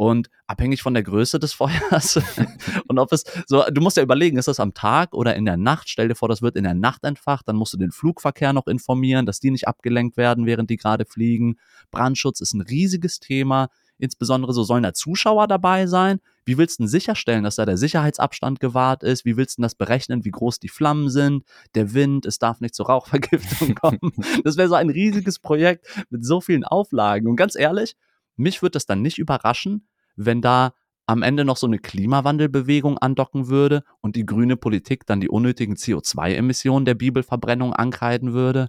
[0.00, 2.18] Und abhängig von der Größe des Feuers
[2.88, 5.58] und ob es so, du musst ja überlegen, ist das am Tag oder in der
[5.58, 5.90] Nacht?
[5.90, 8.66] Stell dir vor, das wird in der Nacht entfacht, dann musst du den Flugverkehr noch
[8.66, 11.58] informieren, dass die nicht abgelenkt werden, während die gerade fliegen.
[11.90, 13.68] Brandschutz ist ein riesiges Thema.
[13.98, 16.20] Insbesondere so sollen da Zuschauer dabei sein.
[16.46, 19.26] Wie willst du denn sicherstellen, dass da der Sicherheitsabstand gewahrt ist?
[19.26, 21.44] Wie willst du denn das berechnen, wie groß die Flammen sind?
[21.74, 24.14] Der Wind, es darf nicht zur Rauchvergiftung kommen.
[24.44, 27.28] Das wäre so ein riesiges Projekt mit so vielen Auflagen.
[27.28, 27.96] Und ganz ehrlich,
[28.40, 30.72] mich würde das dann nicht überraschen, wenn da
[31.06, 35.74] am Ende noch so eine Klimawandelbewegung andocken würde und die grüne Politik dann die unnötigen
[35.74, 38.68] CO2-Emissionen der Bibelverbrennung ankreiden würde.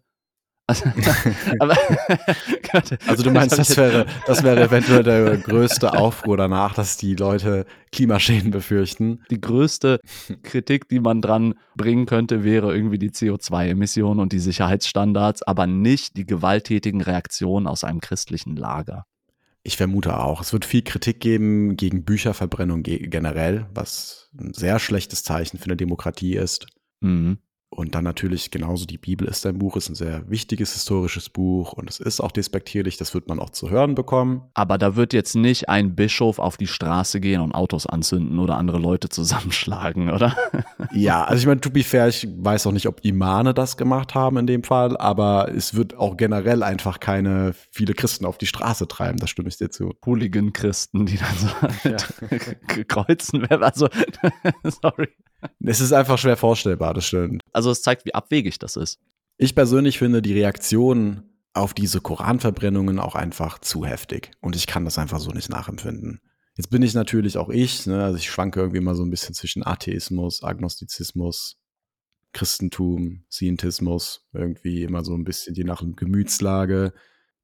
[0.67, 0.86] Also,
[1.60, 1.75] aber,
[3.08, 7.65] also du meinst, das wäre, das wäre eventuell der größte Aufruhr danach, dass die Leute
[7.91, 9.21] Klimaschäden befürchten.
[9.30, 9.99] Die größte
[10.43, 16.15] Kritik, die man dran bringen könnte, wäre irgendwie die CO2-Emissionen und die Sicherheitsstandards, aber nicht
[16.15, 19.06] die gewalttätigen Reaktionen aus einem christlichen Lager.
[19.63, 20.41] Ich vermute auch.
[20.41, 25.78] Es wird viel Kritik geben gegen Bücherverbrennung generell, was ein sehr schlechtes Zeichen für eine
[25.78, 26.65] Demokratie ist.
[27.02, 27.38] Mhm.
[27.73, 31.71] Und dann natürlich genauso die Bibel ist ein Buch, ist ein sehr wichtiges historisches Buch
[31.71, 34.41] und es ist auch despektierlich, das wird man auch zu hören bekommen.
[34.53, 38.57] Aber da wird jetzt nicht ein Bischof auf die Straße gehen und Autos anzünden oder
[38.57, 40.36] andere Leute zusammenschlagen, oder?
[40.93, 44.13] Ja, also ich meine, to be fair, ich weiß auch nicht, ob Imane das gemacht
[44.13, 48.47] haben in dem Fall, aber es wird auch generell einfach keine viele Christen auf die
[48.47, 49.93] Straße treiben, das stimme ich dir zu.
[50.05, 52.84] Hooligan-Christen, die dann so ja.
[52.88, 53.88] kreuzen, also
[54.63, 55.07] sorry.
[55.60, 57.41] Es ist einfach schwer vorstellbar, das stimmt.
[57.54, 58.99] Also es zeigt, wie abwegig das ist.
[59.38, 61.23] Ich persönlich finde die Reaktion
[61.54, 64.32] auf diese Koranverbrennungen auch einfach zu heftig.
[64.41, 66.21] Und ich kann das einfach so nicht nachempfinden.
[66.56, 68.04] Jetzt bin ich natürlich auch ich, ne?
[68.04, 71.58] also ich schwanke irgendwie immer so ein bisschen zwischen Atheismus, Agnostizismus,
[72.34, 76.93] Christentum, Scientismus, irgendwie immer so ein bisschen je nach Gemütslage.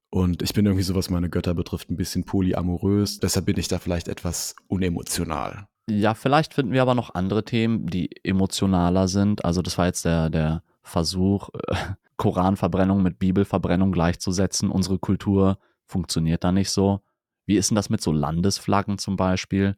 [0.10, 3.20] Und ich bin irgendwie so, was meine Götter betrifft, ein bisschen polyamorös.
[3.20, 5.68] Deshalb bin ich da vielleicht etwas unemotional.
[5.90, 9.46] Ja, vielleicht finden wir aber noch andere Themen, die emotionaler sind.
[9.46, 11.76] Also das war jetzt der, der Versuch, äh,
[12.18, 14.70] Koranverbrennung mit Bibelverbrennung gleichzusetzen.
[14.70, 17.02] Unsere Kultur funktioniert da nicht so.
[17.46, 19.78] Wie ist denn das mit so Landesflaggen zum Beispiel?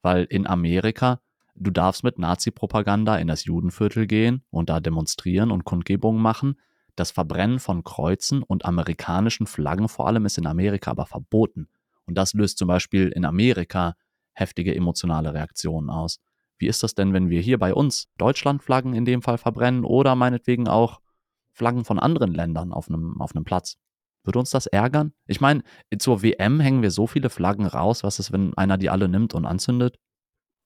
[0.00, 1.20] Weil in Amerika,
[1.54, 6.58] du darfst mit Nazi-Propaganda in das Judenviertel gehen und da demonstrieren und Kundgebungen machen.
[6.96, 11.68] Das Verbrennen von Kreuzen und amerikanischen Flaggen vor allem ist in Amerika aber verboten.
[12.06, 13.96] Und das löst zum Beispiel in Amerika
[14.34, 16.18] heftige emotionale Reaktionen aus.
[16.58, 20.14] Wie ist das denn, wenn wir hier bei uns Deutschlandflaggen in dem Fall verbrennen oder
[20.14, 21.00] meinetwegen auch
[21.52, 23.76] Flaggen von anderen Ländern auf einem, auf einem Platz?
[24.24, 25.12] Würde uns das ärgern?
[25.26, 25.64] Ich meine,
[25.98, 28.04] zur WM hängen wir so viele Flaggen raus.
[28.04, 29.98] Was ist, wenn einer die alle nimmt und anzündet?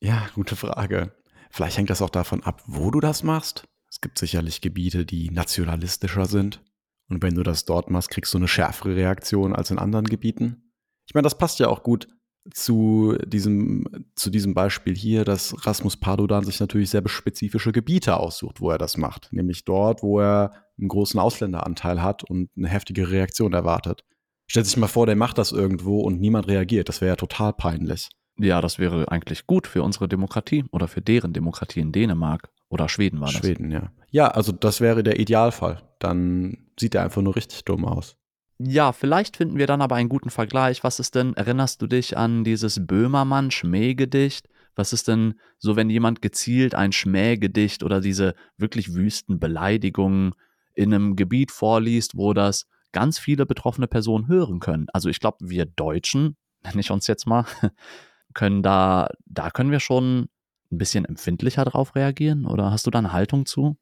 [0.01, 1.15] Ja, gute Frage.
[1.51, 3.67] Vielleicht hängt das auch davon ab, wo du das machst.
[3.91, 6.63] Es gibt sicherlich Gebiete, die nationalistischer sind.
[7.09, 10.75] Und wenn du das dort machst, kriegst du eine schärfere Reaktion als in anderen Gebieten.
[11.07, 12.09] Ich meine, das passt ja auch gut
[12.53, 18.61] zu diesem, zu diesem Beispiel hier, dass Rasmus Paludan sich natürlich sehr spezifische Gebiete aussucht,
[18.61, 19.33] wo er das macht.
[19.33, 24.05] Nämlich dort, wo er einen großen Ausländeranteil hat und eine heftige Reaktion erwartet.
[24.49, 26.89] Stellt sich mal vor, der macht das irgendwo und niemand reagiert.
[26.89, 28.09] Das wäre ja total peinlich.
[28.39, 32.89] Ja, das wäre eigentlich gut für unsere Demokratie oder für deren Demokratie in Dänemark oder
[32.89, 33.39] Schweden war das.
[33.39, 33.91] Schweden, ja.
[34.11, 35.83] Ja, also das wäre der Idealfall.
[35.99, 38.17] Dann sieht er einfach nur richtig dumm aus.
[38.59, 40.83] Ja, vielleicht finden wir dann aber einen guten Vergleich.
[40.83, 44.49] Was ist denn, erinnerst du dich an dieses Böhmermann-Schmähgedicht?
[44.75, 50.33] Was ist denn so, wenn jemand gezielt ein Schmähgedicht oder diese wirklich wüsten Beleidigungen
[50.75, 54.87] in einem Gebiet vorliest, wo das ganz viele betroffene Personen hören können?
[54.93, 57.45] Also ich glaube, wir Deutschen, nenne ich uns jetzt mal,
[58.35, 60.29] können da, da können wir schon
[60.73, 62.47] ein bisschen empfindlicher drauf reagieren?
[62.47, 63.77] Oder hast du da eine Haltung zu?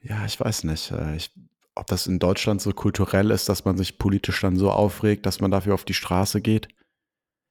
[0.00, 0.92] Ja, ich weiß nicht.
[0.92, 1.32] Äh, ich
[1.76, 5.40] ob das in Deutschland so kulturell ist, dass man sich politisch dann so aufregt, dass
[5.40, 6.68] man dafür auf die Straße geht.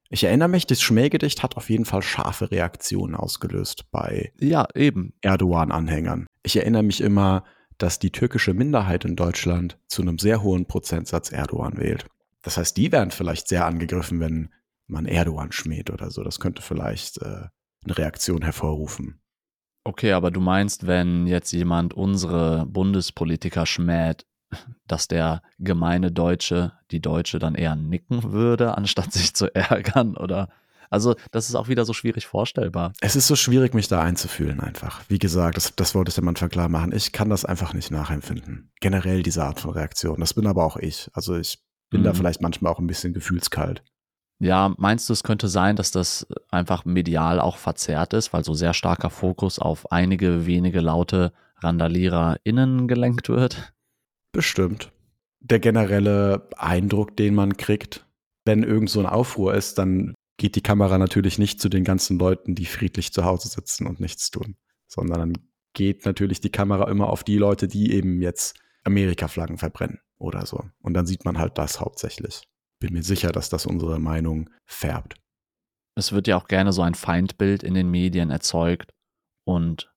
[0.09, 5.13] Ich erinnere mich, das Schmähgedicht hat auf jeden Fall scharfe Reaktionen ausgelöst bei ja, eben.
[5.21, 6.27] Erdogan-Anhängern.
[6.43, 7.43] Ich erinnere mich immer,
[7.77, 12.05] dass die türkische Minderheit in Deutschland zu einem sehr hohen Prozentsatz Erdogan wählt.
[12.41, 14.49] Das heißt, die werden vielleicht sehr angegriffen, wenn
[14.87, 16.23] man Erdogan schmäht oder so.
[16.23, 17.47] Das könnte vielleicht äh,
[17.83, 19.19] eine Reaktion hervorrufen.
[19.87, 24.25] Okay, aber du meinst, wenn jetzt jemand unsere Bundespolitiker schmäht,
[24.87, 30.17] dass der gemeine Deutsche, die Deutsche dann eher nicken würde, anstatt sich zu ärgern?
[30.17, 30.49] Oder
[30.89, 32.93] also, das ist auch wieder so schwierig vorstellbar.
[33.01, 35.01] Es ist so schwierig, mich da einzufühlen, einfach.
[35.07, 36.91] Wie gesagt, das, das wollte ich am Anfang klar machen.
[36.91, 38.71] Ich kann das einfach nicht nachempfinden.
[38.81, 40.19] Generell diese Art von Reaktion.
[40.19, 41.09] Das bin aber auch ich.
[41.13, 42.05] Also, ich bin mhm.
[42.05, 43.83] da vielleicht manchmal auch ein bisschen gefühlskalt.
[44.39, 48.53] Ja, meinst du, es könnte sein, dass das einfach medial auch verzerrt ist, weil so
[48.53, 53.73] sehr starker Fokus auf einige wenige laute RandaliererInnen gelenkt wird?
[54.33, 54.91] Bestimmt.
[55.39, 58.05] Der generelle Eindruck, den man kriegt,
[58.45, 62.19] wenn irgend so ein Aufruhr ist, dann geht die Kamera natürlich nicht zu den ganzen
[62.19, 65.33] Leuten, die friedlich zu Hause sitzen und nichts tun, sondern dann
[65.73, 70.63] geht natürlich die Kamera immer auf die Leute, die eben jetzt Amerika-Flaggen verbrennen oder so.
[70.81, 72.47] Und dann sieht man halt das hauptsächlich
[72.79, 75.15] bin mir sicher, dass das unsere Meinung färbt.
[75.95, 78.93] Es wird ja auch gerne so ein Feindbild in den Medien erzeugt.
[79.45, 79.93] Und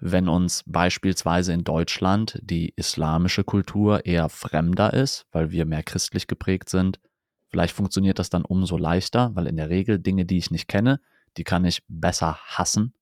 [0.00, 6.26] wenn uns beispielsweise in Deutschland die islamische Kultur eher fremder ist, weil wir mehr christlich
[6.26, 6.98] geprägt sind,
[7.48, 11.00] vielleicht funktioniert das dann umso leichter, weil in der Regel Dinge, die ich nicht kenne,
[11.36, 12.94] die kann ich besser hassen.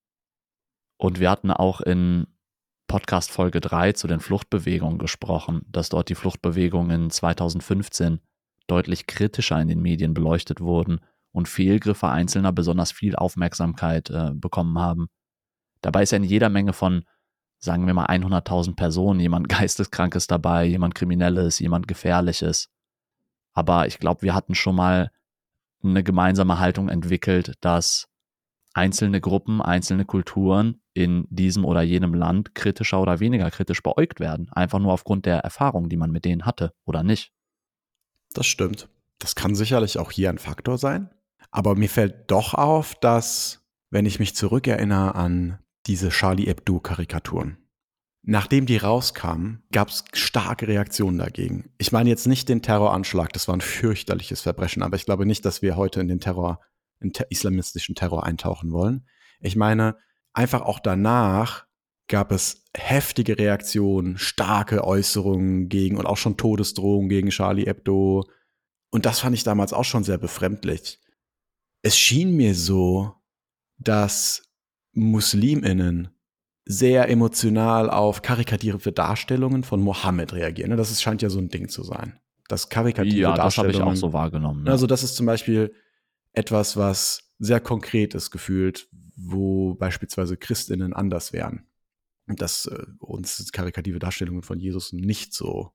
[0.96, 2.26] Und wir hatten auch in
[2.86, 8.20] Podcast Folge 3 zu den Fluchtbewegungen gesprochen, dass dort die Fluchtbewegungen in 2015
[8.70, 11.00] deutlich kritischer in den Medien beleuchtet wurden
[11.33, 15.09] und Fehlgriffe Einzelner besonders viel Aufmerksamkeit äh, bekommen haben.
[15.80, 17.04] Dabei ist ja in jeder Menge von,
[17.59, 22.68] sagen wir mal, 100.000 Personen jemand Geisteskrankes dabei, jemand Kriminelles, jemand Gefährliches.
[23.52, 25.11] Aber ich glaube, wir hatten schon mal
[25.83, 28.09] eine gemeinsame Haltung entwickelt, dass
[28.74, 34.48] einzelne Gruppen, einzelne Kulturen in diesem oder jenem Land kritischer oder weniger kritisch beäugt werden.
[34.52, 37.33] Einfach nur aufgrund der Erfahrung, die man mit denen hatte oder nicht.
[38.34, 38.88] Das stimmt.
[39.18, 41.10] Das kann sicherlich auch hier ein Faktor sein.
[41.50, 47.56] Aber mir fällt doch auf, dass, wenn ich mich zurückerinnere an diese Charlie Hebdo-Karikaturen,
[48.22, 51.70] nachdem die rauskamen, gab es starke Reaktionen dagegen.
[51.78, 55.44] Ich meine jetzt nicht den Terroranschlag, das war ein fürchterliches Verbrechen, aber ich glaube nicht,
[55.44, 56.60] dass wir heute in den Terror,
[57.00, 59.06] in ter islamistischen Terror eintauchen wollen.
[59.40, 59.96] Ich meine,
[60.32, 61.66] einfach auch danach
[62.10, 68.24] gab es heftige Reaktionen, starke Äußerungen gegen und auch schon Todesdrohungen gegen Charlie Hebdo.
[68.90, 71.00] Und das fand ich damals auch schon sehr befremdlich.
[71.82, 73.14] Es schien mir so,
[73.78, 74.42] dass
[74.92, 76.10] Musliminnen
[76.66, 80.76] sehr emotional auf karikative Darstellungen von Mohammed reagieren.
[80.76, 82.20] Das scheint ja so ein Ding zu sein.
[82.48, 84.64] Das karikative ja, das habe ich auch so wahrgenommen.
[84.64, 84.70] Ne?
[84.70, 85.72] Also das ist zum Beispiel
[86.32, 91.69] etwas, was sehr konkret ist gefühlt, wo beispielsweise Christinnen anders wären
[92.36, 95.72] dass äh, uns karikative Darstellungen von Jesus nicht so.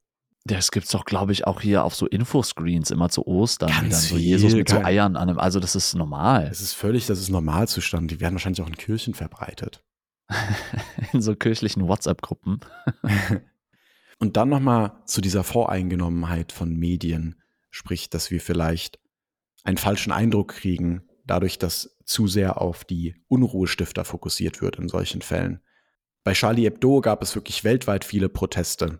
[0.48, 4.10] Das gibt's doch, glaube ich, auch hier auf so Infoscreens immer zu Ostern, Ganz dann
[4.10, 5.40] so Jesus mit so Eiern an einem.
[5.40, 6.48] Also das ist normal.
[6.52, 8.12] Es ist völlig, das ist Normalzustand.
[8.12, 9.84] Die werden wahrscheinlich auch in Kirchen verbreitet.
[11.14, 12.60] in so kirchlichen WhatsApp-Gruppen.
[14.20, 19.00] Und dann nochmal zu dieser Voreingenommenheit von Medien, sprich, dass wir vielleicht
[19.64, 25.22] einen falschen Eindruck kriegen, dadurch, dass zu sehr auf die Unruhestifter fokussiert wird in solchen
[25.22, 25.60] Fällen.
[26.26, 29.00] Bei Charlie Hebdo gab es wirklich weltweit viele Proteste.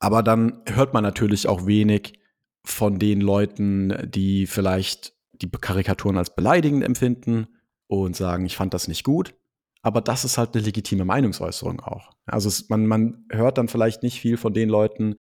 [0.00, 2.18] Aber dann hört man natürlich auch wenig
[2.64, 7.46] von den Leuten, die vielleicht die Karikaturen als beleidigend empfinden
[7.88, 9.34] und sagen, ich fand das nicht gut.
[9.82, 12.12] Aber das ist halt eine legitime Meinungsäußerung auch.
[12.24, 15.16] Also es, man, man hört dann vielleicht nicht viel von den Leuten,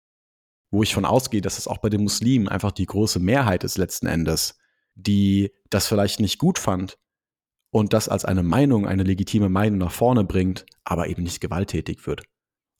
[0.69, 3.79] wo ich von ausgehe, dass es auch bei den Muslimen einfach die große Mehrheit ist
[3.79, 4.59] letzten Endes,
[4.93, 6.99] die das vielleicht nicht gut fand
[7.71, 12.05] und das als eine Meinung, eine legitime Meinung nach vorne bringt, aber eben nicht gewalttätig
[12.07, 12.23] wird.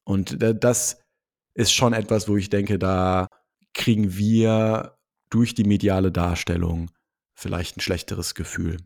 [0.04, 1.00] Und das
[1.54, 3.28] ist schon etwas, wo ich denke, da
[3.74, 4.98] kriegen wir
[5.30, 6.90] durch die mediale Darstellung
[7.36, 8.78] vielleicht ein schlechteres Gefühl.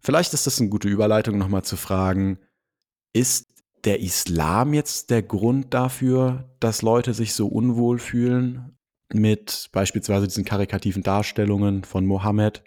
[0.00, 2.38] Vielleicht ist das eine gute Überleitung, nochmal zu fragen,
[3.12, 3.46] ist
[3.84, 8.76] der Islam jetzt der Grund dafür, dass Leute sich so unwohl fühlen
[9.12, 12.62] mit beispielsweise diesen karikativen Darstellungen von Mohammed?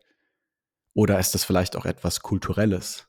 [0.93, 3.07] Oder ist das vielleicht auch etwas Kulturelles?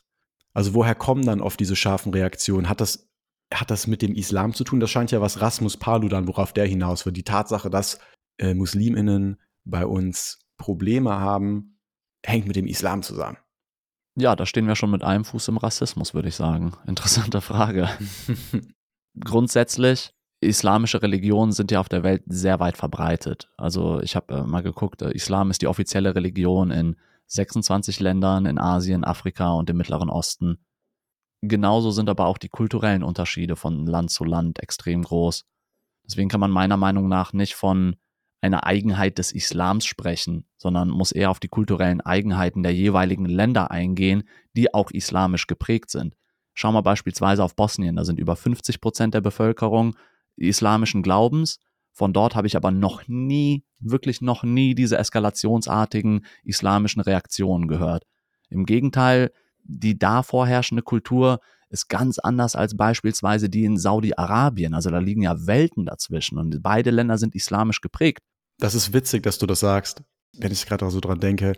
[0.55, 2.69] Also woher kommen dann oft diese scharfen Reaktionen?
[2.69, 3.09] Hat das,
[3.53, 4.81] hat das mit dem Islam zu tun?
[4.81, 7.17] Das scheint ja was Rasmus Paludan, worauf der hinaus wird.
[7.17, 7.99] Die Tatsache, dass
[8.39, 11.79] äh, Musliminnen bei uns Probleme haben,
[12.25, 13.39] hängt mit dem Islam zusammen.
[14.15, 16.73] Ja, da stehen wir schon mit einem Fuß im Rassismus, würde ich sagen.
[16.87, 17.89] Interessante Frage.
[19.21, 23.51] Grundsätzlich, islamische Religionen sind ja auf der Welt sehr weit verbreitet.
[23.57, 26.97] Also ich habe äh, mal geguckt, äh, Islam ist die offizielle Religion in
[27.33, 30.59] 26 Ländern in Asien, Afrika und dem Mittleren Osten.
[31.41, 35.45] Genauso sind aber auch die kulturellen Unterschiede von Land zu Land extrem groß.
[36.05, 37.97] Deswegen kann man meiner Meinung nach nicht von
[38.43, 43.71] einer Eigenheit des Islams sprechen, sondern muss eher auf die kulturellen Eigenheiten der jeweiligen Länder
[43.71, 46.17] eingehen, die auch islamisch geprägt sind.
[46.55, 49.97] Schauen wir beispielsweise auf Bosnien, da sind über 50 Prozent der Bevölkerung
[50.37, 51.61] islamischen Glaubens.
[51.93, 58.05] Von dort habe ich aber noch nie, wirklich noch nie diese eskalationsartigen islamischen Reaktionen gehört.
[58.49, 59.31] Im Gegenteil,
[59.63, 64.75] die da vorherrschende Kultur ist ganz anders als beispielsweise die in Saudi-Arabien.
[64.75, 68.21] Also da liegen ja Welten dazwischen und beide Länder sind islamisch geprägt.
[68.59, 70.03] Das ist witzig, dass du das sagst,
[70.39, 71.55] wenn ich gerade so dran denke.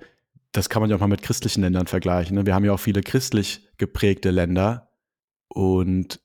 [0.53, 2.37] Das kann man ja auch mal mit christlichen Ländern vergleichen.
[2.37, 2.47] Ne?
[2.47, 4.90] Wir haben ja auch viele christlich geprägte Länder.
[5.49, 6.20] Und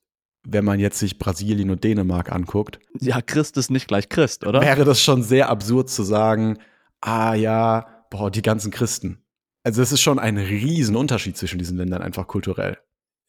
[0.52, 2.80] wenn man jetzt sich Brasilien und Dänemark anguckt.
[3.00, 4.62] Ja, Christ ist nicht gleich Christ, oder?
[4.62, 6.58] Wäre das schon sehr absurd zu sagen,
[7.02, 9.24] ah ja, boah, die ganzen Christen.
[9.64, 12.78] Also es ist schon ein Riesenunterschied zwischen diesen Ländern, einfach kulturell.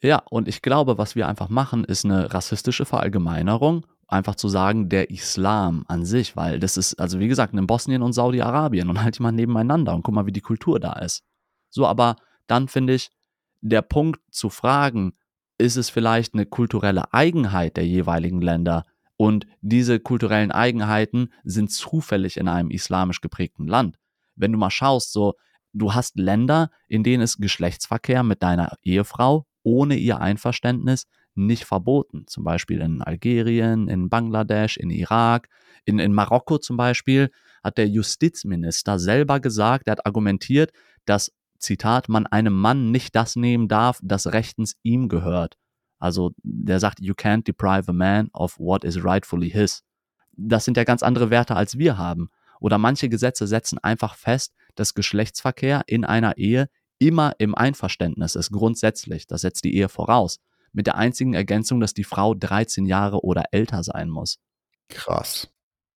[0.02, 4.88] Ja, und ich glaube, was wir einfach machen, ist eine rassistische Verallgemeinerung einfach zu sagen,
[4.88, 9.02] der Islam an sich, weil das ist, also wie gesagt, in Bosnien und Saudi-Arabien und
[9.02, 11.22] halt die mal nebeneinander und guck mal, wie die Kultur da ist.
[11.70, 13.10] So, aber dann finde ich,
[13.60, 15.12] der Punkt zu fragen,
[15.60, 22.38] ist es vielleicht eine kulturelle Eigenheit der jeweiligen Länder und diese kulturellen Eigenheiten sind zufällig
[22.38, 23.98] in einem islamisch geprägten Land.
[24.34, 25.34] Wenn du mal schaust, so,
[25.72, 32.24] du hast Länder, in denen es Geschlechtsverkehr mit deiner Ehefrau ohne ihr Einverständnis nicht verboten.
[32.26, 35.48] Zum Beispiel in Algerien, in Bangladesch, in Irak,
[35.84, 37.30] in, in Marokko zum Beispiel
[37.62, 40.72] hat der Justizminister selber gesagt, er hat argumentiert,
[41.04, 45.56] dass, Zitat, man einem Mann nicht das nehmen darf, das rechtens ihm gehört.
[45.98, 49.84] Also der sagt, you can't deprive a man of what is rightfully his.
[50.32, 52.30] Das sind ja ganz andere Werte, als wir haben.
[52.58, 56.68] Oder manche Gesetze setzen einfach fest, dass Geschlechtsverkehr in einer Ehe
[56.98, 59.26] immer im Einverständnis ist, grundsätzlich.
[59.26, 60.40] Das setzt die Ehe voraus
[60.72, 64.38] mit der einzigen Ergänzung, dass die Frau 13 Jahre oder älter sein muss.
[64.88, 65.50] Krass.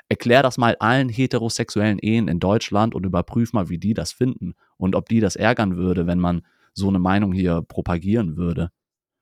[0.08, 4.54] Erklär das mal allen heterosexuellen Ehen in Deutschland und überprüf mal, wie die das finden
[4.76, 8.70] und ob die das ärgern würde, wenn man so eine Meinung hier propagieren würde.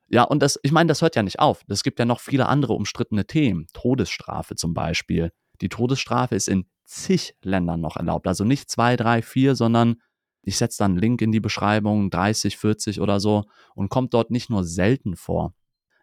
[0.09, 1.62] Ja, und das, ich meine, das hört ja nicht auf.
[1.69, 3.67] Es gibt ja noch viele andere umstrittene Themen.
[3.73, 5.33] Todesstrafe zum Beispiel.
[5.61, 8.27] Die Todesstrafe ist in zig Ländern noch erlaubt.
[8.27, 9.97] Also nicht zwei, drei, vier, sondern
[10.43, 14.31] ich setze dann einen Link in die Beschreibung, 30, 40 oder so, und kommt dort
[14.31, 15.55] nicht nur selten vor.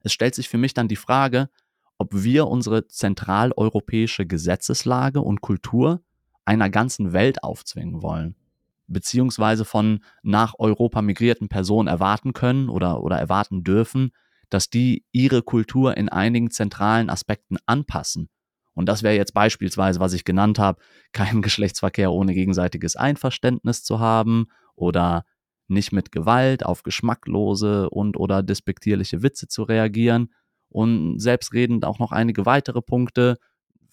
[0.01, 1.49] Es stellt sich für mich dann die Frage,
[1.97, 6.01] ob wir unsere zentraleuropäische Gesetzeslage und Kultur
[6.45, 8.35] einer ganzen Welt aufzwingen wollen,
[8.89, 14.11] beziehungsweise von nach Europa migrierten Personen erwarten können oder, oder erwarten dürfen,
[14.49, 18.29] dass die ihre Kultur in einigen zentralen Aspekten anpassen.
[18.73, 20.81] Und das wäre jetzt beispielsweise, was ich genannt habe,
[21.13, 25.25] keinen Geschlechtsverkehr ohne gegenseitiges Einverständnis zu haben oder
[25.67, 30.33] nicht mit Gewalt auf geschmacklose und oder despektierliche Witze zu reagieren.
[30.69, 33.37] Und selbstredend auch noch einige weitere Punkte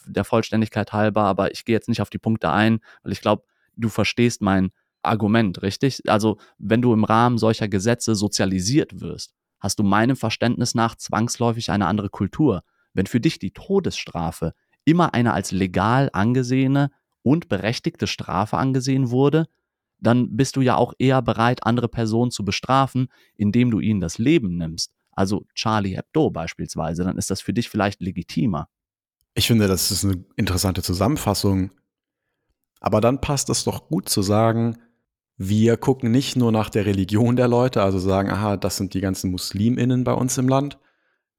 [0.07, 3.45] der Vollständigkeit halber, aber ich gehe jetzt nicht auf die Punkte ein, weil ich glaube,
[3.77, 4.71] du verstehst mein
[5.07, 6.09] Argument, richtig?
[6.09, 11.71] Also, wenn du im Rahmen solcher Gesetze sozialisiert wirst, hast du meinem Verständnis nach zwangsläufig
[11.71, 12.63] eine andere Kultur.
[12.93, 14.53] Wenn für dich die Todesstrafe
[14.85, 16.91] immer eine als legal angesehene
[17.23, 19.47] und berechtigte Strafe angesehen wurde,
[19.99, 24.19] dann bist du ja auch eher bereit, andere Personen zu bestrafen, indem du ihnen das
[24.19, 24.93] Leben nimmst.
[25.13, 28.69] Also Charlie Hebdo beispielsweise, dann ist das für dich vielleicht legitimer.
[29.35, 31.71] Ich finde, das ist eine interessante Zusammenfassung.
[32.81, 34.79] Aber dann passt es doch gut zu sagen,
[35.37, 39.01] wir gucken nicht nur nach der Religion der Leute, also sagen, aha, das sind die
[39.01, 40.79] ganzen Musliminnen bei uns im Land,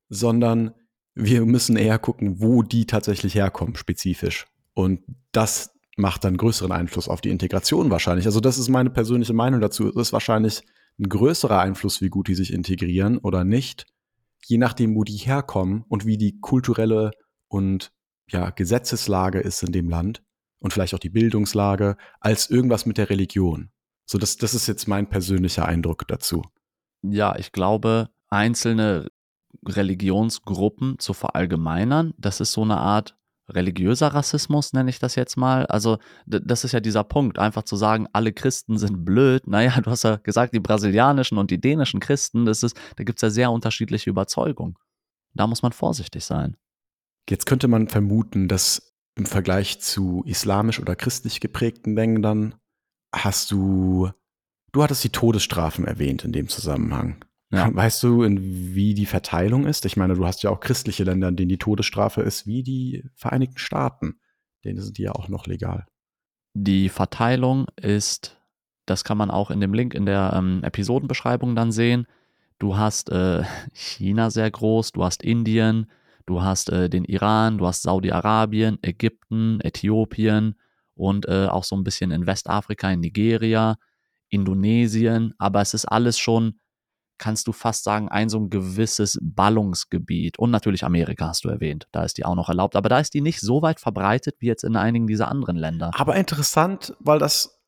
[0.09, 0.73] sondern
[1.15, 4.45] wir müssen eher gucken, wo die tatsächlich herkommen, spezifisch.
[4.73, 8.27] Und das macht dann größeren Einfluss auf die Integration wahrscheinlich.
[8.27, 9.89] Also das ist meine persönliche Meinung dazu.
[9.89, 10.61] Es ist wahrscheinlich
[10.99, 13.87] ein größerer Einfluss, wie gut die sich integrieren oder nicht,
[14.45, 17.11] je nachdem, wo die herkommen und wie die kulturelle
[17.47, 17.91] und
[18.29, 20.23] ja, Gesetzeslage ist in dem Land
[20.59, 23.71] und vielleicht auch die Bildungslage, als irgendwas mit der Religion.
[24.09, 26.41] So, das, das ist jetzt mein persönlicher Eindruck dazu.
[27.01, 29.09] Ja, ich glaube, einzelne
[29.65, 33.17] Religionsgruppen zu verallgemeinern, das ist so eine Art
[33.49, 35.65] religiöser Rassismus, nenne ich das jetzt mal.
[35.67, 39.47] Also, das ist ja dieser Punkt, einfach zu sagen, alle Christen sind blöd.
[39.47, 43.19] Naja, du hast ja gesagt, die brasilianischen und die dänischen Christen, das ist, da gibt
[43.19, 44.75] es ja sehr unterschiedliche Überzeugungen.
[45.33, 46.57] Da muss man vorsichtig sein.
[47.29, 52.55] Jetzt könnte man vermuten, dass im Vergleich zu islamisch oder christlich geprägten Ländern
[53.13, 54.09] hast du,
[54.71, 57.23] du hattest die Todesstrafen erwähnt in dem Zusammenhang.
[57.51, 57.69] Ja.
[57.73, 59.85] Weißt du, in wie die Verteilung ist?
[59.85, 63.03] Ich meine, du hast ja auch christliche Länder, in denen die Todesstrafe ist, wie die
[63.15, 64.19] Vereinigten Staaten.
[64.65, 65.85] Denen sind die ja auch noch legal.
[66.53, 68.37] Die Verteilung ist,
[68.85, 72.07] das kann man auch in dem Link in der ähm, Episodenbeschreibung dann sehen.
[72.59, 73.43] Du hast äh,
[73.73, 75.89] China sehr groß, du hast Indien,
[76.25, 80.55] du hast äh, den Iran, du hast Saudi-Arabien, Ägypten, Äthiopien
[80.97, 83.75] und äh, auch so ein bisschen in Westafrika, in Nigeria,
[84.29, 85.33] Indonesien.
[85.37, 86.59] Aber es ist alles schon
[87.17, 90.37] kannst du fast sagen, ein so ein gewisses Ballungsgebiet.
[90.39, 91.87] Und natürlich Amerika hast du erwähnt.
[91.91, 92.75] Da ist die auch noch erlaubt.
[92.75, 95.91] Aber da ist die nicht so weit verbreitet wie jetzt in einigen dieser anderen Länder.
[95.95, 97.59] Aber interessant, weil das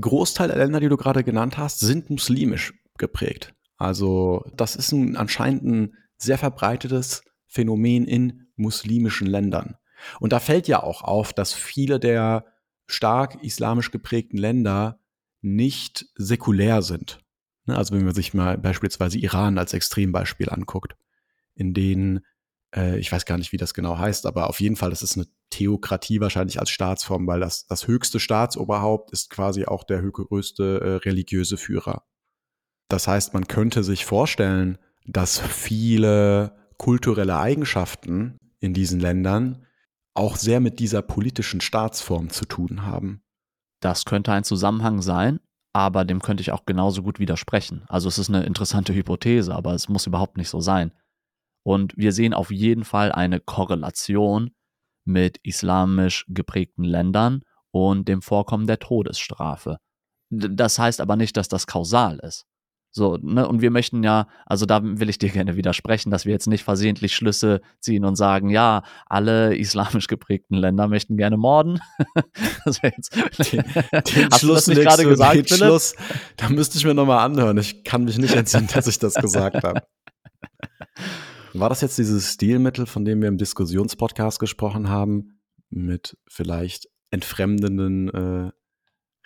[0.00, 3.54] Großteil der Länder, die du gerade genannt hast, sind muslimisch geprägt.
[3.76, 9.76] Also das ist ein, anscheinend ein sehr verbreitetes Phänomen in muslimischen Ländern.
[10.18, 12.44] Und da fällt ja auch auf, dass viele der
[12.86, 15.00] stark islamisch geprägten Länder
[15.42, 17.20] nicht säkulär sind.
[17.66, 20.96] Ne, also wenn man sich mal beispielsweise Iran als Extrembeispiel anguckt,
[21.54, 22.20] in denen,
[22.74, 25.16] äh, ich weiß gar nicht, wie das genau heißt, aber auf jeden Fall, das ist
[25.16, 30.80] eine Theokratie wahrscheinlich als Staatsform, weil das, das höchste Staatsoberhaupt ist quasi auch der größte
[30.80, 32.04] äh, religiöse Führer.
[32.88, 39.66] Das heißt, man könnte sich vorstellen, dass viele kulturelle Eigenschaften in diesen Ländern
[40.14, 43.22] auch sehr mit dieser politischen Staatsform zu tun haben.
[43.80, 45.40] Das könnte ein Zusammenhang sein
[45.72, 47.84] aber dem könnte ich auch genauso gut widersprechen.
[47.88, 50.92] Also es ist eine interessante Hypothese, aber es muss überhaupt nicht so sein.
[51.62, 54.50] Und wir sehen auf jeden Fall eine Korrelation
[55.04, 59.78] mit islamisch geprägten Ländern und dem Vorkommen der Todesstrafe.
[60.30, 62.46] Das heißt aber nicht, dass das kausal ist.
[62.92, 66.32] So, ne, und wir möchten ja, also da will ich dir gerne widersprechen, dass wir
[66.32, 71.78] jetzt nicht versehentlich Schlüsse ziehen und sagen, ja, alle islamisch geprägten Länder möchten gerne morden.
[72.64, 73.14] das jetzt,
[73.52, 75.64] den, den hast Schluss du das nicht gerade gesagt, den Philipp?
[75.64, 75.94] Schluss,
[76.36, 77.58] da müsste ich mir nochmal anhören.
[77.58, 79.82] Ich kann mich nicht entsinnen, dass ich das gesagt habe.
[81.52, 88.08] War das jetzt dieses Stilmittel, von dem wir im Diskussionspodcast gesprochen haben, mit vielleicht entfremdenden
[88.08, 88.50] äh,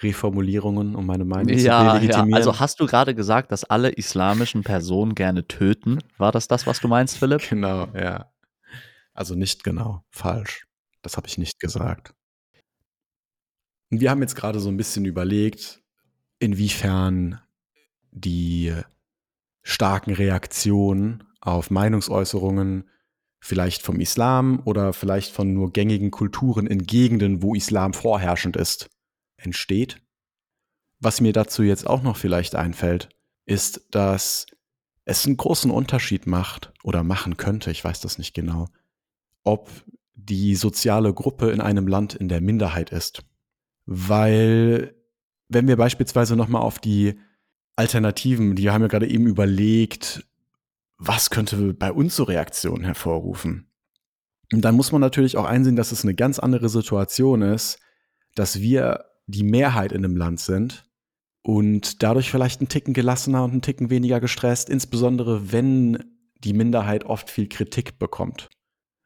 [0.02, 2.30] Reformulierungen, um meine Meinung ja, zu delegitimieren.
[2.30, 5.98] Ja, also hast du gerade gesagt, dass alle islamischen Personen gerne töten?
[6.18, 7.42] War das das, was du meinst, Philipp?
[7.48, 8.30] Genau, ja.
[9.12, 10.66] Also nicht genau, falsch.
[11.02, 12.14] Das habe ich nicht gesagt.
[13.90, 15.80] Und wir haben jetzt gerade so ein bisschen überlegt,
[16.40, 17.40] inwiefern
[18.10, 18.74] die
[19.62, 22.88] starken Reaktionen auf Meinungsäußerungen
[23.40, 28.88] vielleicht vom Islam oder vielleicht von nur gängigen Kulturen in Gegenden, wo Islam vorherrschend ist,
[29.44, 30.00] entsteht.
[31.00, 33.08] Was mir dazu jetzt auch noch vielleicht einfällt,
[33.46, 34.46] ist, dass
[35.04, 38.68] es einen großen Unterschied macht oder machen könnte, ich weiß das nicht genau,
[39.42, 39.70] ob
[40.14, 43.22] die soziale Gruppe in einem Land in der Minderheit ist.
[43.84, 44.94] Weil,
[45.48, 47.18] wenn wir beispielsweise nochmal auf die
[47.76, 50.24] Alternativen, die haben ja gerade eben überlegt,
[50.96, 53.70] was könnte bei uns so Reaktionen hervorrufen?
[54.52, 57.78] Und dann muss man natürlich auch einsehen, dass es eine ganz andere Situation ist,
[58.34, 60.86] dass wir die Mehrheit in einem Land sind
[61.42, 66.04] und dadurch vielleicht einen Ticken gelassener und einen Ticken weniger gestresst, insbesondere wenn
[66.38, 68.48] die Minderheit oft viel Kritik bekommt.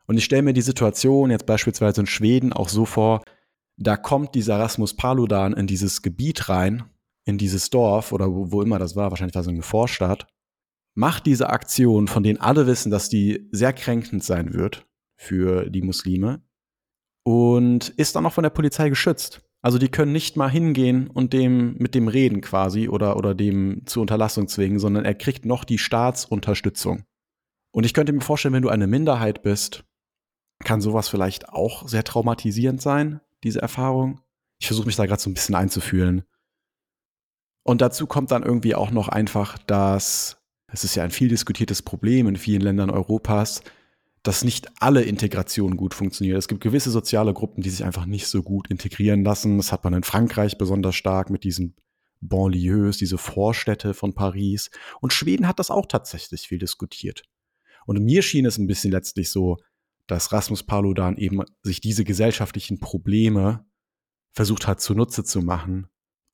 [0.07, 3.23] Und ich stelle mir die Situation jetzt beispielsweise in Schweden auch so vor,
[3.77, 6.85] da kommt dieser Rasmus Paludan in dieses Gebiet rein,
[7.25, 10.27] in dieses Dorf oder wo, wo immer das war, wahrscheinlich war es eine Vorstadt,
[10.95, 15.83] macht diese Aktion, von denen alle wissen, dass die sehr kränkend sein wird für die
[15.83, 16.43] Muslime
[17.23, 19.48] und ist dann auch von der Polizei geschützt.
[19.61, 23.83] Also die können nicht mal hingehen und dem mit dem reden quasi oder, oder dem
[23.87, 27.05] zur Unterlassung zwingen, sondern er kriegt noch die Staatsunterstützung.
[27.73, 29.85] Und ich könnte mir vorstellen, wenn du eine Minderheit bist,
[30.65, 34.21] kann sowas vielleicht auch sehr traumatisierend sein, diese Erfahrung.
[34.61, 36.25] Ich versuche mich da gerade so ein bisschen einzufühlen.
[37.65, 40.39] Und dazu kommt dann irgendwie auch noch einfach, dass
[40.73, 43.63] es ist ja ein viel diskutiertes Problem in vielen Ländern Europas,
[44.23, 46.39] dass nicht alle Integration gut funktioniert.
[46.39, 49.57] Es gibt gewisse soziale Gruppen, die sich einfach nicht so gut integrieren lassen.
[49.57, 51.77] Das hat man in Frankreich besonders stark mit diesen
[52.21, 54.71] Banlieues, diese Vorstädte von Paris.
[55.01, 57.23] Und Schweden hat das auch tatsächlich viel diskutiert.
[57.87, 59.57] Und mir schien es ein bisschen letztlich so,
[60.07, 63.65] dass Rasmus Paludan eben sich diese gesellschaftlichen Probleme
[64.33, 65.89] versucht hat zunutze zu machen,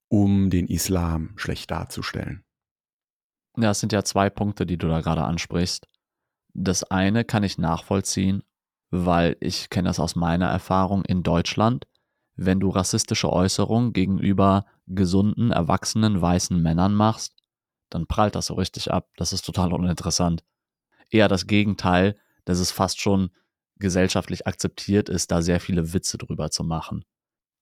[0.09, 2.45] um den Islam schlecht darzustellen.
[3.57, 5.87] Ja, es sind ja zwei Punkte, die du da gerade ansprichst.
[6.55, 8.45] Das eine kann ich nachvollziehen,
[8.91, 11.87] weil ich kenne das aus meiner Erfahrung in Deutschland.
[12.37, 17.35] Wenn du rassistische Äußerungen gegenüber gesunden, erwachsenen, weißen Männern machst,
[17.91, 19.09] dann prallt das so richtig ab.
[19.17, 20.45] Das ist total uninteressant.
[21.11, 23.31] Eher das Gegenteil, dass es fast schon
[23.77, 27.05] gesellschaftlich akzeptiert ist, da sehr viele Witze drüber zu machen.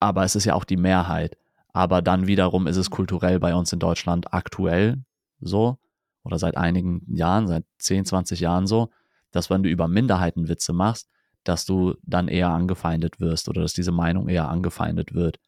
[0.01, 1.37] Aber es ist ja auch die Mehrheit.
[1.73, 5.03] Aber dann wiederum ist es kulturell bei uns in Deutschland aktuell
[5.41, 5.79] so,
[6.25, 8.91] oder seit einigen Jahren, seit 10, 20 Jahren so,
[9.31, 11.09] dass wenn du über Minderheiten Witze machst,
[11.45, 15.39] dass du dann eher angefeindet wirst oder dass diese Meinung eher angefeindet wird.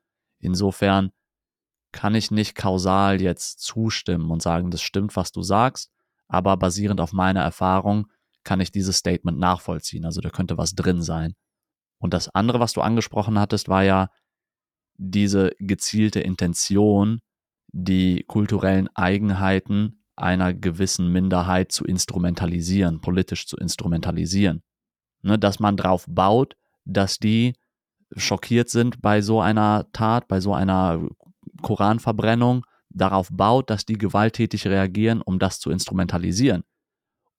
[0.41, 1.13] Insofern
[1.93, 5.93] kann ich nicht kausal jetzt zustimmen und sagen, das stimmt, was du sagst,
[6.27, 8.09] aber basierend auf meiner Erfahrung
[8.43, 10.05] kann ich dieses Statement nachvollziehen.
[10.05, 11.35] Also da könnte was drin sein.
[11.99, 14.11] Und das andere, was du angesprochen hattest, war ja
[14.97, 17.21] diese gezielte Intention,
[17.73, 24.63] die kulturellen Eigenheiten einer gewissen Minderheit zu instrumentalisieren, politisch zu instrumentalisieren.
[25.23, 26.55] Ne, dass man darauf baut,
[26.85, 27.55] dass die
[28.17, 31.09] schockiert sind bei so einer Tat, bei so einer
[31.63, 36.63] Koranverbrennung, darauf baut, dass die gewalttätig reagieren, um das zu instrumentalisieren.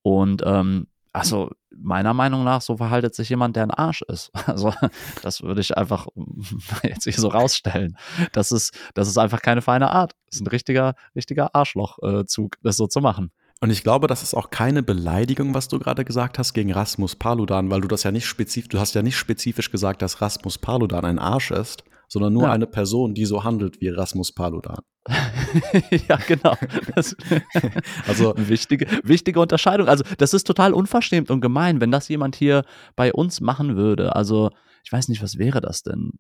[0.02, 4.32] Und ähm, also meiner Meinung nach, so verhaltet sich jemand, der ein Arsch ist.
[4.48, 4.74] Also
[5.22, 6.08] das würde ich einfach
[6.84, 7.98] jetzt hier so rausstellen.
[8.32, 10.14] Das ist, das ist einfach keine feine Art.
[10.28, 13.32] Das ist ein richtiger, richtiger Arschlochzug, das so zu machen.
[13.62, 17.16] Und ich glaube, das ist auch keine Beleidigung, was du gerade gesagt hast gegen Rasmus
[17.16, 20.58] Paludan, weil du das ja nicht spezifisch, du hast ja nicht spezifisch gesagt, dass Rasmus
[20.58, 22.52] Paludan ein Arsch ist, sondern nur ja.
[22.52, 24.80] eine Person, die so handelt wie Rasmus Paludan.
[26.08, 26.56] ja, genau.
[26.96, 27.16] Das,
[28.08, 29.88] also wichtige, wichtige Unterscheidung.
[29.88, 32.64] Also das ist total unverschämt und gemein, wenn das jemand hier
[32.96, 34.16] bei uns machen würde.
[34.16, 34.52] Also
[34.84, 36.12] ich weiß nicht, was wäre das denn?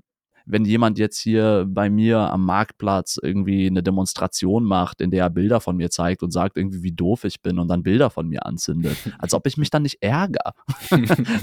[0.46, 5.30] wenn jemand jetzt hier bei mir am Marktplatz irgendwie eine Demonstration macht, in der er
[5.32, 8.28] Bilder von mir zeigt und sagt irgendwie, wie doof ich bin und dann Bilder von
[8.28, 10.54] mir anzündet, als ob ich mich dann nicht ärgere.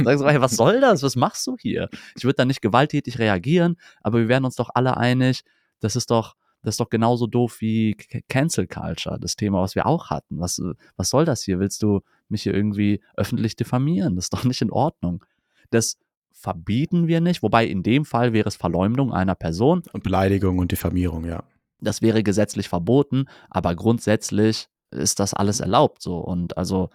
[0.04, 1.02] Sag so, hey, was soll das?
[1.02, 1.88] Was machst du hier?
[2.16, 5.42] Ich würde dann nicht gewalttätig reagieren, aber wir wären uns doch alle einig,
[5.80, 7.96] das ist doch, das ist doch genauso doof wie
[8.28, 10.38] Cancel Culture, das Thema, was wir auch hatten.
[10.38, 10.62] Was,
[10.96, 11.58] was soll das hier?
[11.58, 14.14] Willst du mich hier irgendwie öffentlich diffamieren?
[14.14, 15.24] Das ist doch nicht in Ordnung.
[15.70, 15.98] Das
[16.30, 19.82] verbieten wir nicht, wobei in dem Fall wäre es Verleumdung einer Person.
[19.92, 21.44] Und Beleidigung und Diffamierung, ja.
[21.80, 26.18] Das wäre gesetzlich verboten, aber grundsätzlich ist das alles erlaubt so.
[26.18, 26.90] Und also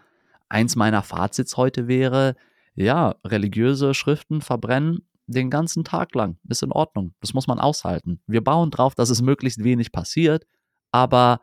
[0.47, 2.35] eins meiner Fazits heute wäre,
[2.75, 6.37] ja, religiöse Schriften verbrennen den ganzen Tag lang.
[6.47, 7.13] Ist in Ordnung.
[7.19, 8.21] Das muss man aushalten.
[8.27, 10.45] Wir bauen drauf, dass es möglichst wenig passiert,
[10.91, 11.41] aber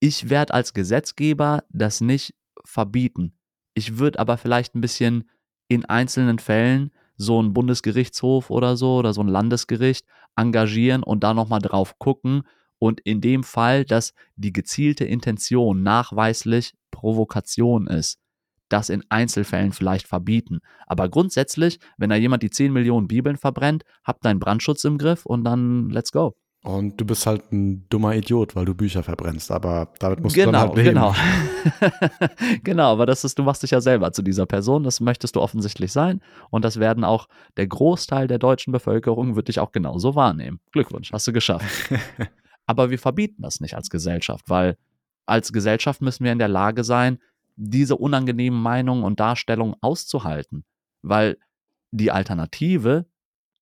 [0.00, 3.38] ich werde als Gesetzgeber das nicht verbieten.
[3.74, 5.28] Ich würde aber vielleicht ein bisschen
[5.68, 10.06] in einzelnen Fällen so ein Bundesgerichtshof oder so oder so ein Landesgericht
[10.36, 12.42] engagieren und da nochmal drauf gucken
[12.78, 18.18] und in dem Fall, dass die gezielte Intention nachweislich Provokation ist,
[18.74, 20.58] das in Einzelfällen vielleicht verbieten.
[20.86, 25.24] Aber grundsätzlich, wenn da jemand die 10 Millionen Bibeln verbrennt, habt deinen Brandschutz im Griff
[25.24, 26.34] und dann let's go.
[26.64, 30.46] Und du bist halt ein dummer Idiot, weil du Bücher verbrennst, aber damit musst genau,
[30.46, 30.88] du dann halt leben.
[30.88, 31.14] Genau,
[32.64, 35.40] genau, aber das ist, du machst dich ja selber zu dieser Person, das möchtest du
[35.42, 36.20] offensichtlich sein
[36.50, 40.58] und das werden auch, der Großteil der deutschen Bevölkerung wird dich auch genauso wahrnehmen.
[40.72, 41.92] Glückwunsch, hast du geschafft.
[42.66, 44.78] aber wir verbieten das nicht als Gesellschaft, weil
[45.26, 47.18] als Gesellschaft müssen wir in der Lage sein,
[47.56, 50.64] diese unangenehmen Meinungen und Darstellungen auszuhalten,
[51.02, 51.38] weil
[51.90, 53.06] die Alternative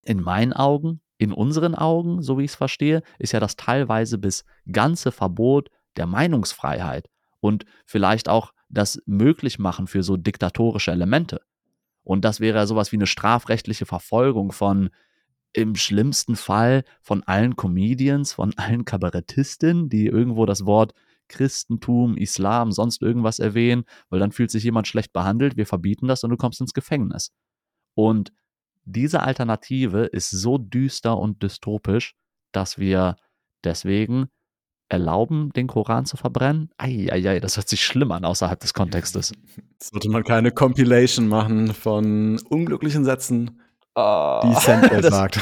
[0.03, 4.19] in meinen Augen in unseren Augen, so wie ich es verstehe, ist ja das teilweise
[4.19, 11.43] bis ganze Verbot der Meinungsfreiheit und vielleicht auch das Möglichmachen für so diktatorische Elemente.
[12.03, 14.91] Und das wäre ja sowas wie eine strafrechtliche Verfolgung von
[15.53, 20.93] im schlimmsten Fall von allen Comedians, von allen Kabarettistinnen, die irgendwo das Wort
[21.29, 26.25] Christentum, Islam, sonst irgendwas erwähnen, weil dann fühlt sich jemand schlecht behandelt, wir verbieten das
[26.25, 27.33] und du kommst ins Gefängnis.
[27.95, 28.33] Und
[28.85, 32.15] diese Alternative ist so düster und dystopisch,
[32.53, 33.17] dass wir
[33.65, 34.29] deswegen
[34.93, 36.71] erlauben, den Koran zu verbrennen?
[36.77, 39.33] Eieiei, das hört sich schlimm an außerhalb des Kontextes.
[39.83, 43.62] Sollte man keine Compilation machen von unglücklichen Sätzen,
[43.95, 45.41] oh, die Sandler sagt.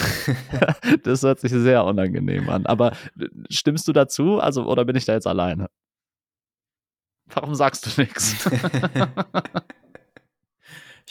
[1.03, 2.67] das hört sich sehr unangenehm an.
[2.67, 4.39] Aber äh, stimmst du dazu?
[4.39, 5.69] Also, oder bin ich da jetzt alleine?
[7.27, 8.49] Warum sagst du nichts?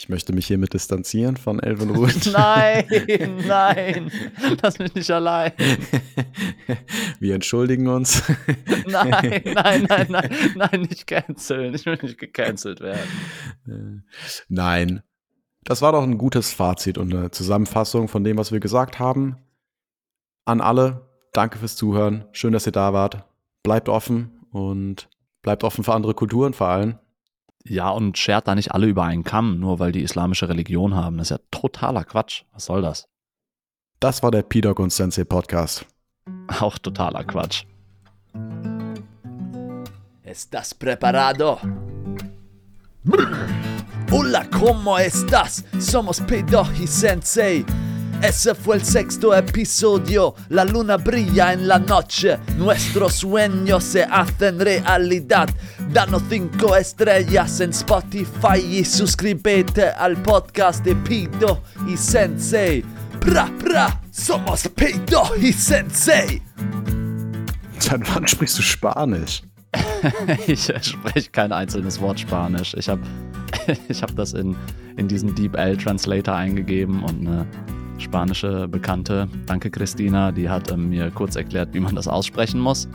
[0.00, 2.24] Ich möchte mich hiermit distanzieren von Elvenruth.
[2.32, 2.86] nein,
[3.46, 4.10] nein,
[4.62, 5.52] lass mich nicht allein.
[7.20, 8.22] Wir entschuldigen uns.
[8.86, 11.74] nein, nein, nein, nein, nein, nicht canceln.
[11.74, 14.06] Ich will nicht gecancelt werden.
[14.48, 15.02] Nein.
[15.64, 19.36] Das war doch ein gutes Fazit und eine Zusammenfassung von dem, was wir gesagt haben.
[20.44, 22.24] An alle, danke fürs Zuhören.
[22.32, 23.24] Schön, dass ihr da wart.
[23.62, 25.08] Bleibt offen und
[25.42, 26.98] bleibt offen für andere Kulturen vor allem.
[27.64, 31.18] Ja, und schert da nicht alle über einen Kamm, nur weil die islamische Religion haben.
[31.18, 32.44] Das ist ja totaler Quatsch.
[32.52, 33.06] Was soll das?
[34.00, 35.84] Das war der P-Dog und Sensei Podcast.
[36.60, 37.64] Auch totaler Quatsch.
[40.24, 41.58] ¿Estás preparado?
[44.12, 45.64] Hola, ¿cómo estás?
[45.78, 47.64] Somos P-Dog y Sensei.
[48.20, 50.34] Ese fue el sexto episodio.
[50.48, 52.36] La luna brilla en la noche.
[52.56, 55.48] Nuestros sueños se hacen realidad.
[55.92, 62.84] Danos cinco estrellas en Spotify y suscríbete al podcast de Pido y Sensei.
[63.20, 66.42] Pra, pra, somos Pido y Sensei.
[67.78, 69.44] Seit wann sprichst du Spanisch?
[70.48, 72.74] ich spreche kein einzelnes Wort Spanisch.
[72.74, 73.02] Ich habe
[73.88, 74.56] ich hab das in,
[74.96, 77.46] in diesen DeepL Translator eingegeben und eine
[77.98, 82.88] spanische Bekannte, danke Christina, die hat ähm, mir kurz erklärt, wie man das aussprechen muss.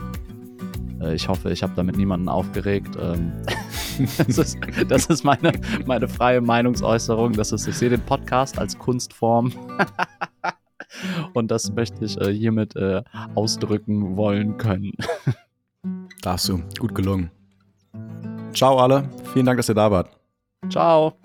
[1.00, 2.96] Äh, ich hoffe, ich habe damit niemanden aufgeregt.
[3.00, 3.32] Ähm,
[4.18, 5.52] das ist, das ist meine,
[5.86, 7.32] meine freie Meinungsäußerung.
[7.32, 9.52] Das ist, ich sehe den Podcast als Kunstform.
[11.34, 13.02] Und das möchte ich äh, hiermit äh,
[13.34, 14.92] ausdrücken wollen können.
[16.22, 16.62] Darfst du.
[16.78, 17.30] Gut gelungen.
[18.54, 19.08] Ciao alle.
[19.32, 20.15] Vielen Dank, dass ihr da wart.
[20.68, 21.16] Ciao.